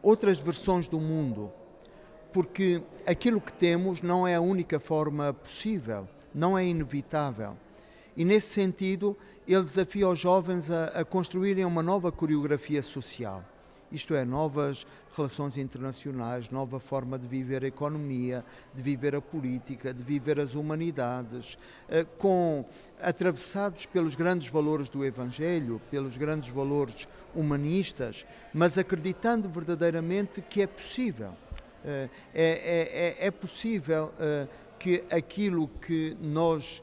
outras 0.03 0.39
versões 0.39 0.87
do 0.87 1.01
mundo, 1.01 1.51
porque 2.33 2.83
aquilo 3.07 3.41
que 3.41 3.53
temos 3.53 4.03
não 4.03 4.29
é 4.29 4.35
a 4.35 4.41
única 4.43 4.79
forma 4.79 5.33
possível, 5.33 6.07
não 6.35 6.59
é 6.59 6.67
inevitável. 6.67 7.57
E 8.17 8.25
nesse 8.25 8.49
sentido, 8.49 9.17
ele 9.47 9.63
desafia 9.63 10.09
os 10.09 10.19
jovens 10.19 10.71
a, 10.71 10.87
a 10.87 11.05
construírem 11.05 11.65
uma 11.65 11.83
nova 11.83 12.11
coreografia 12.11 12.83
social 12.83 13.45
isto 13.91 14.15
é, 14.15 14.25
novas 14.25 14.87
relações 15.17 15.57
internacionais, 15.57 16.51
nova 16.51 16.81
forma 16.81 17.19
de 17.19 17.27
viver 17.27 17.65
a 17.65 17.69
economia, 17.69 18.45
de 18.75 18.83
viver 18.83 19.15
a 19.15 19.21
política, 19.21 19.95
de 19.95 20.03
viver 20.03 20.41
as 20.41 20.55
humanidades, 20.55 21.57
eh, 21.89 22.05
com 22.19 22.65
atravessados 23.01 23.87
pelos 23.87 24.15
grandes 24.15 24.49
valores 24.49 24.89
do 24.89 25.05
Evangelho, 25.05 25.81
pelos 25.91 26.17
grandes 26.17 26.51
valores 26.51 27.09
humanistas, 27.35 28.27
mas 28.53 28.77
acreditando 28.77 29.49
verdadeiramente 29.49 30.43
que 30.43 30.63
é 30.63 30.67
possível. 30.67 31.33
Eh, 31.85 32.09
é, 32.35 32.45
é, 32.45 33.25
é, 33.25 33.27
é 33.29 33.31
possível 33.31 34.13
eh, 34.19 34.49
que 34.79 35.05
aquilo 35.11 35.69
que 35.69 36.17
nós 36.21 36.83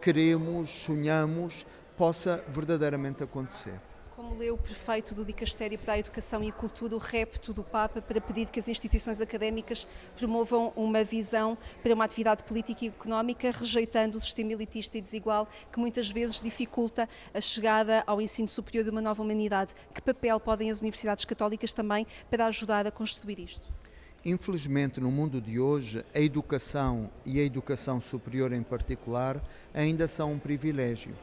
queremos, 0.00 0.70
sonhamos, 0.70 1.66
possa 1.96 2.44
verdadeiramente 2.48 3.22
acontecer. 3.22 3.80
Como 4.18 4.36
leu 4.36 4.54
o 4.54 4.58
prefeito 4.58 5.14
do 5.14 5.24
Dicastério 5.24 5.78
para 5.78 5.92
a 5.92 5.98
Educação 6.00 6.42
e 6.42 6.48
a 6.48 6.52
Cultura 6.52 6.96
o 6.96 6.98
repto 6.98 7.52
do 7.52 7.62
Papa 7.62 8.02
para 8.02 8.20
pedir 8.20 8.50
que 8.50 8.58
as 8.58 8.66
instituições 8.66 9.20
académicas 9.20 9.86
promovam 10.16 10.72
uma 10.74 11.04
visão 11.04 11.56
para 11.84 11.94
uma 11.94 12.04
atividade 12.04 12.42
política 12.42 12.84
e 12.84 12.88
económica, 12.88 13.52
rejeitando 13.52 14.18
o 14.18 14.20
sistema 14.20 14.52
elitista 14.52 14.98
e 14.98 15.00
desigual 15.00 15.46
que 15.70 15.78
muitas 15.78 16.10
vezes 16.10 16.40
dificulta 16.40 17.08
a 17.32 17.40
chegada 17.40 18.02
ao 18.08 18.20
ensino 18.20 18.48
superior 18.48 18.82
de 18.82 18.90
uma 18.90 19.00
nova 19.00 19.22
humanidade. 19.22 19.72
Que 19.94 20.02
papel 20.02 20.40
podem 20.40 20.68
as 20.68 20.80
universidades 20.80 21.24
católicas 21.24 21.72
também 21.72 22.04
para 22.28 22.46
ajudar 22.46 22.88
a 22.88 22.90
construir 22.90 23.38
isto? 23.38 23.77
Infelizmente, 24.24 25.00
no 25.00 25.10
mundo 25.10 25.40
de 25.40 25.60
hoje, 25.60 26.04
a 26.14 26.20
educação 26.20 27.10
e 27.24 27.38
a 27.38 27.42
educação 27.42 28.00
superior 28.00 28.52
em 28.52 28.62
particular 28.62 29.42
ainda 29.72 30.08
são 30.08 30.32
um 30.32 30.38
privilégio 30.38 31.14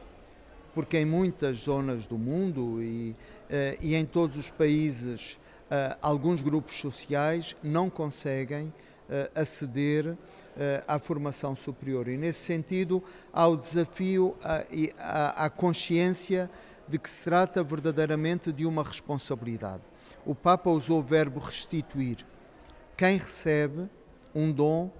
porque 0.76 0.98
em 0.98 1.06
muitas 1.06 1.60
zonas 1.60 2.06
do 2.06 2.18
mundo 2.18 2.82
e, 2.82 3.12
uh, 3.12 3.78
e 3.80 3.94
em 3.94 4.04
todos 4.04 4.36
os 4.36 4.50
países, 4.50 5.38
uh, 5.70 5.96
alguns 6.02 6.42
grupos 6.42 6.78
sociais 6.78 7.56
não 7.62 7.88
conseguem 7.88 8.66
uh, 8.66 8.72
aceder 9.34 10.14
à 10.88 10.98
formação 10.98 11.54
superior. 11.54 12.08
E, 12.08 12.16
nesse 12.16 12.40
sentido, 12.40 13.04
há 13.30 13.46
o 13.46 13.58
desafio 13.58 14.34
à 14.98 15.50
consciência 15.50 16.50
de 16.88 16.98
que 16.98 17.10
se 17.10 17.24
trata 17.24 17.62
verdadeiramente 17.62 18.50
de 18.50 18.64
uma 18.64 18.82
responsabilidade. 18.82 19.82
O 20.24 20.34
Papa 20.34 20.70
usou 20.70 21.00
o 21.00 21.02
verbo 21.02 21.40
restituir. 21.40 22.24
Quem 22.96 23.18
recebe 23.18 23.88
um 24.34 24.50
dom 24.50 24.90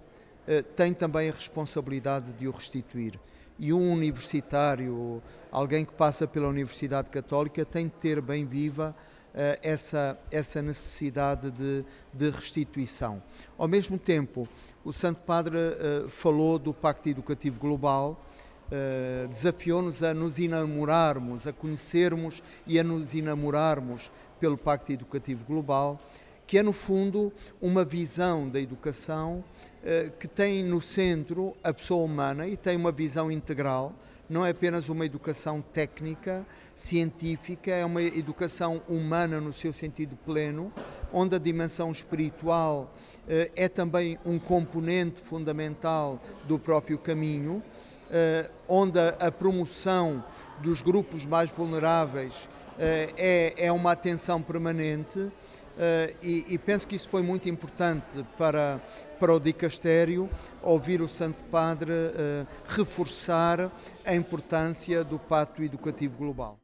tem 0.77 0.95
também 0.95 1.29
a 1.29 1.33
responsabilidade 1.33 2.33
de 2.33 2.47
o 2.47 2.53
restituir 2.53 3.19
e 3.59 3.73
um 3.73 3.93
universitário, 3.93 5.23
alguém 5.51 5.85
que 5.85 5.93
passa 5.93 6.27
pela 6.27 6.49
Universidade 6.49 7.11
Católica, 7.11 7.65
tem 7.65 7.87
de 7.87 7.95
ter 7.95 8.21
bem 8.21 8.45
viva 8.45 8.95
uh, 9.35 9.39
essa, 9.63 10.19
essa 10.31 10.61
necessidade 10.61 11.51
de, 11.51 11.85
de, 12.13 12.31
restituição. 12.31 13.23
Ao 13.57 13.67
mesmo 13.67 13.99
tempo, 13.99 14.49
o 14.85 14.93
Santo 14.93 15.21
Padre 15.23 15.57
uh, 15.57 16.09
falou 16.09 16.59
do 16.59 16.75
Pacto 16.75 17.09
Educativo 17.09 17.59
Global, 17.59 18.23
uh, 18.67 19.29
desafiou-nos 19.29 20.03
a 20.03 20.13
nos 20.13 20.39
enamorarmos, 20.39 21.47
a 21.47 21.53
conhecermos 21.53 22.43
e 22.67 22.79
a 22.79 22.85
nos 22.85 23.15
enamorarmos 23.15 24.13
pelo 24.39 24.59
Pacto 24.59 24.93
Educativo 24.93 25.47
Global, 25.47 25.99
que 26.47 26.59
é, 26.59 26.63
no 26.63 26.73
fundo, 26.73 27.33
uma 27.61 27.85
visão 27.85 28.49
da 28.49 28.61
educação 28.61 29.43
eh, 29.89 30.11
que 30.19 30.27
tem 30.27 30.65
no 30.65 30.81
centro 30.81 31.57
a 31.63 31.73
pessoa 31.73 32.05
humana 32.05 32.49
e 32.49 32.57
tem 32.57 32.77
uma 32.77 32.91
visão 32.91 33.31
integral. 33.31 33.93
Não 34.29 34.45
é 34.45 34.51
apenas 34.51 34.89
uma 34.89 35.07
educação 35.07 35.63
técnica, 35.63 36.45
científica, 36.75 37.71
é 37.71 37.85
uma 37.85 38.03
educação 38.03 38.83
humana 38.89 39.41
no 39.41 39.53
seu 39.53 39.73
sentido 39.73 40.17
pleno, 40.25 40.73
onde 41.13 41.37
a 41.37 41.39
dimensão 41.39 41.93
espiritual 41.93 42.93
eh, 43.29 43.53
é 43.55 43.69
também 43.69 44.19
um 44.25 44.41
componente 44.41 45.21
fundamental 45.21 46.21
do 46.49 46.59
próprio 46.59 46.99
caminho, 46.99 47.63
eh, 48.11 48.51
onde 48.67 48.99
a 48.99 49.31
promoção 49.31 50.25
dos 50.61 50.83
grupos 50.83 51.25
mais 51.25 51.49
vulneráveis 51.49 52.49
é, 52.79 53.55
é 53.57 53.73
uma 53.73 53.93
atenção 53.93 54.43
permanente. 54.43 55.31
Uh, 55.77 56.17
e, 56.23 56.55
e, 56.55 56.59
penso 56.59 56.89
que 56.89 56.97
isso 56.97 57.09
foi 57.11 57.21
muito 57.21 57.51
importante 57.51 58.25
para, 58.39 58.81
para 59.21 59.35
o 59.35 59.39
dicastério 59.39 60.29
ouvir 60.63 61.03
o 61.03 61.09
Santo 61.09 61.45
Padre 61.45 61.93
uh, 61.93 62.47
reforçar 62.67 63.71
a 64.03 64.15
importância 64.15 65.05
do 65.05 65.19
Pacto 65.19 65.63
Educativo 65.63 66.17
Global. 66.17 66.59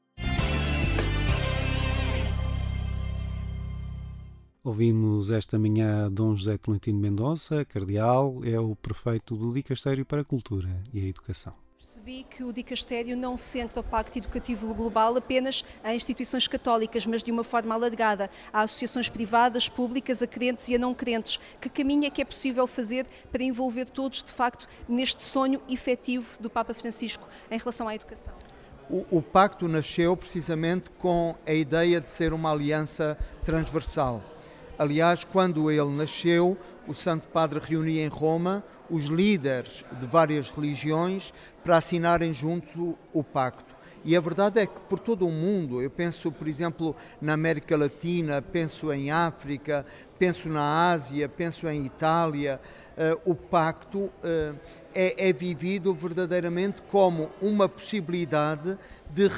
Ouvimos 4.65 5.31
esta 5.31 5.59
manhã 5.59 6.11
Dom 6.11 6.35
José 6.35 6.57
Tolentino 6.57 6.99
Mendonça, 6.99 7.65
cardeal, 7.67 8.41
é 8.45 8.59
o 8.59 8.75
prefeito 8.77 9.37
do 9.37 9.53
Dicastério 9.53 10.07
para 10.07 10.23
a 10.23 10.25
Cultura 10.25 10.71
e 10.91 11.01
a 11.01 11.07
Educação. 11.07 11.53
Percebi 11.83 12.25
que 12.31 12.45
o 12.45 12.53
Dicastério 12.53 13.17
não 13.17 13.37
centra 13.37 13.81
o 13.81 13.83
Pacto 13.83 14.17
Educativo 14.17 14.73
Global 14.73 15.17
apenas 15.17 15.65
a 15.83 15.93
instituições 15.93 16.47
católicas, 16.47 17.05
mas 17.07 17.25
de 17.25 17.33
uma 17.33 17.43
forma 17.43 17.75
alargada, 17.75 18.31
a 18.53 18.61
associações 18.61 19.09
privadas, 19.09 19.69
públicas, 19.69 20.23
a 20.23 20.27
crentes 20.29 20.69
e 20.69 20.77
a 20.77 20.79
não 20.79 20.95
crentes. 20.95 21.41
Que 21.61 21.69
caminho 21.69 22.05
é 22.05 22.11
que 22.11 22.23
é 22.23 22.25
possível 22.25 22.69
fazer 22.69 23.05
para 23.33 23.43
envolver 23.43 23.91
todos, 23.91 24.23
de 24.23 24.33
facto, 24.33 24.69
neste 24.89 25.25
sonho 25.25 25.61
efetivo 25.69 26.41
do 26.41 26.49
Papa 26.49 26.73
Francisco 26.73 27.27
em 27.51 27.59
relação 27.59 27.89
à 27.89 27.97
educação? 27.97 28.33
O, 28.89 29.19
o 29.19 29.21
pacto 29.21 29.67
nasceu 29.67 30.17
precisamente 30.17 30.89
com 30.99 31.35
a 31.45 31.53
ideia 31.53 32.01
de 32.01 32.09
ser 32.09 32.33
uma 32.33 32.53
aliança 32.53 33.19
transversal. 33.45 34.23
Aliás, 34.79 35.23
quando 35.23 35.71
ele 35.71 35.91
nasceu, 35.91 36.57
o 36.87 36.95
Santo 36.95 37.29
Padre 37.29 37.61
reunia 37.63 38.05
em 38.05 38.09
Roma 38.09 38.65
os 38.89 39.05
líderes 39.05 39.85
de 40.01 40.07
várias 40.07 40.51
religiões 40.51 41.33
para 41.63 41.77
assinarem 41.77 42.33
juntos 42.33 42.75
o, 42.77 42.97
o, 43.13 43.23
pacto. 43.23 43.73
E 44.05 44.17
a 44.17 44.21
verdade 44.21 44.61
é 44.61 44.67
que 44.67 44.81
por 44.89 44.99
todo 44.99 45.27
o 45.27 45.31
mundo, 45.31 45.81
eu 45.81 45.91
penso, 45.91 46.33
por 46.33 46.49
exemplo, 46.49 46.97
na 47.21 47.35
América 47.35 47.77
Latina, 47.77 48.43
penso 48.43 48.93
em 48.93 49.11
África, 49.11 49.87
penso 50.19 50.49
na 50.49 50.91
Ásia, 50.91 51.29
penso 51.29 51.69
em 51.69 51.87
Itália, 51.87 52.61
uh, 52.97 53.31
o 53.31 53.35
pacto 53.35 53.99
uh, 53.99 54.59
é, 54.95 55.29
é 55.29 55.33
vivido 55.33 55.95
verdadeiramente 55.95 56.83
como 56.91 57.31
uma 57.41 57.69
possibilidade 57.69 58.77
de 59.11 59.31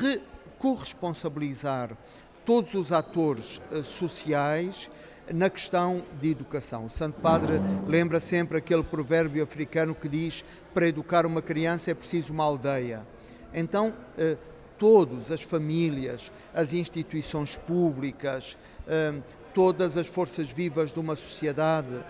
corresponsabilizar 0.59 1.97
todos 2.45 2.75
os 2.75 2.91
atores 2.91 3.61
uh, 3.71 3.83
sociais 3.83 4.91
na 5.33 5.49
questão 5.49 6.03
de 6.21 6.31
educação. 6.31 6.87
O 6.87 6.91
Santo 6.91 7.21
Padre 7.21 7.55
lembra 7.87 8.21
sempre 8.21 8.59
aquele 8.59 8.83
provérbio 8.83 9.43
africano 9.43 9.95
que 9.95 10.09
diz: 10.09 10.45
para 10.73 10.87
educar 10.87 11.27
uma 11.27 11.43
criança 11.43 11.91
é 11.91 11.95
preciso 11.95 12.33
uma 12.33 12.45
aldeia. 12.45 13.07
Então, 13.53 13.93
eh, 14.19 14.37
todas 14.79 15.31
as 15.31 15.43
famílias, 15.43 16.33
as 16.53 16.73
instituições 16.73 17.57
públicas, 17.57 18.59
eh, 18.87 19.15
todas 19.55 19.97
as 19.97 20.07
forças 20.07 20.51
vivas 20.51 20.93
de 20.93 20.99
uma 20.99 21.15
sociedade, 21.15 22.05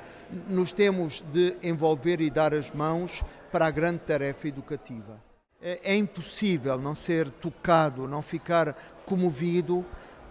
nos 0.48 0.72
temos 0.72 1.22
de 1.32 1.56
envolver 1.62 2.20
e 2.20 2.30
dar 2.30 2.54
as 2.54 2.70
mãos 2.70 3.22
para 3.52 3.66
a 3.66 3.70
grande 3.70 4.00
tarefa 4.00 4.48
educativa. 4.48 5.20
É, 5.60 5.80
é 5.92 5.96
impossível 5.96 6.78
não 6.78 6.94
ser 6.94 7.30
tocado, 7.30 8.08
não 8.08 8.22
ficar 8.22 8.76
comovido 9.06 9.84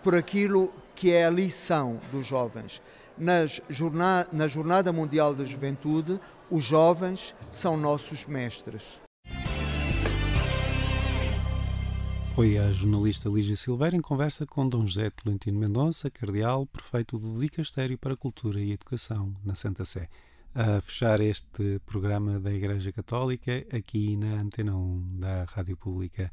por 0.03 0.15
aquilo 0.15 0.73
que 0.95 1.11
é 1.11 1.25
a 1.25 1.29
lição 1.29 1.99
dos 2.11 2.25
jovens. 2.25 2.81
Nas 3.17 3.61
jornada, 3.69 4.29
na 4.31 4.47
Jornada 4.47 4.91
Mundial 4.91 5.33
da 5.33 5.45
Juventude, 5.45 6.19
os 6.49 6.63
jovens 6.63 7.35
são 7.51 7.77
nossos 7.77 8.25
mestres. 8.25 8.99
Foi 12.35 12.57
a 12.57 12.71
jornalista 12.71 13.29
Lígia 13.29 13.55
Silveira 13.55 13.95
em 13.95 14.01
conversa 14.01 14.43
com 14.43 14.67
Dom 14.67 14.87
José 14.87 15.11
Tolentino 15.11 15.59
Mendonça, 15.59 16.09
cardeal, 16.09 16.65
prefeito 16.65 17.19
do 17.19 17.39
Dicastério 17.39 17.95
para 17.95 18.15
a 18.15 18.17
Cultura 18.17 18.59
e 18.59 18.71
Educação 18.71 19.35
na 19.45 19.53
Santa 19.53 19.85
Sé. 19.85 20.09
A 20.55 20.81
fechar 20.81 21.21
este 21.21 21.79
programa 21.85 22.39
da 22.39 22.51
Igreja 22.51 22.91
Católica 22.91 23.63
aqui 23.71 24.17
na 24.17 24.41
Antena 24.41 24.75
1 24.75 25.19
da 25.19 25.43
Rádio 25.43 25.77
Pública. 25.77 26.31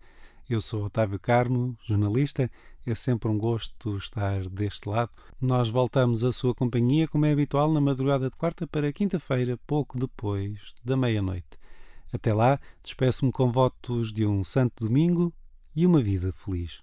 Eu 0.50 0.60
sou 0.60 0.86
Otávio 0.86 1.16
Carmo, 1.16 1.78
jornalista. 1.86 2.50
É 2.84 2.92
sempre 2.92 3.30
um 3.30 3.38
gosto 3.38 3.96
estar 3.96 4.48
deste 4.48 4.88
lado. 4.88 5.12
Nós 5.40 5.70
voltamos 5.70 6.24
à 6.24 6.32
sua 6.32 6.52
companhia, 6.52 7.06
como 7.06 7.24
é 7.24 7.30
habitual, 7.30 7.72
na 7.72 7.80
madrugada 7.80 8.28
de 8.28 8.36
quarta 8.36 8.66
para 8.66 8.92
quinta-feira, 8.92 9.56
pouco 9.64 9.96
depois 9.96 10.74
da 10.84 10.96
meia-noite. 10.96 11.56
Até 12.12 12.34
lá, 12.34 12.58
despeço-me 12.82 13.30
com 13.30 13.52
votos 13.52 14.12
de 14.12 14.26
um 14.26 14.42
santo 14.42 14.84
domingo 14.84 15.32
e 15.76 15.86
uma 15.86 16.02
vida 16.02 16.32
feliz. 16.32 16.80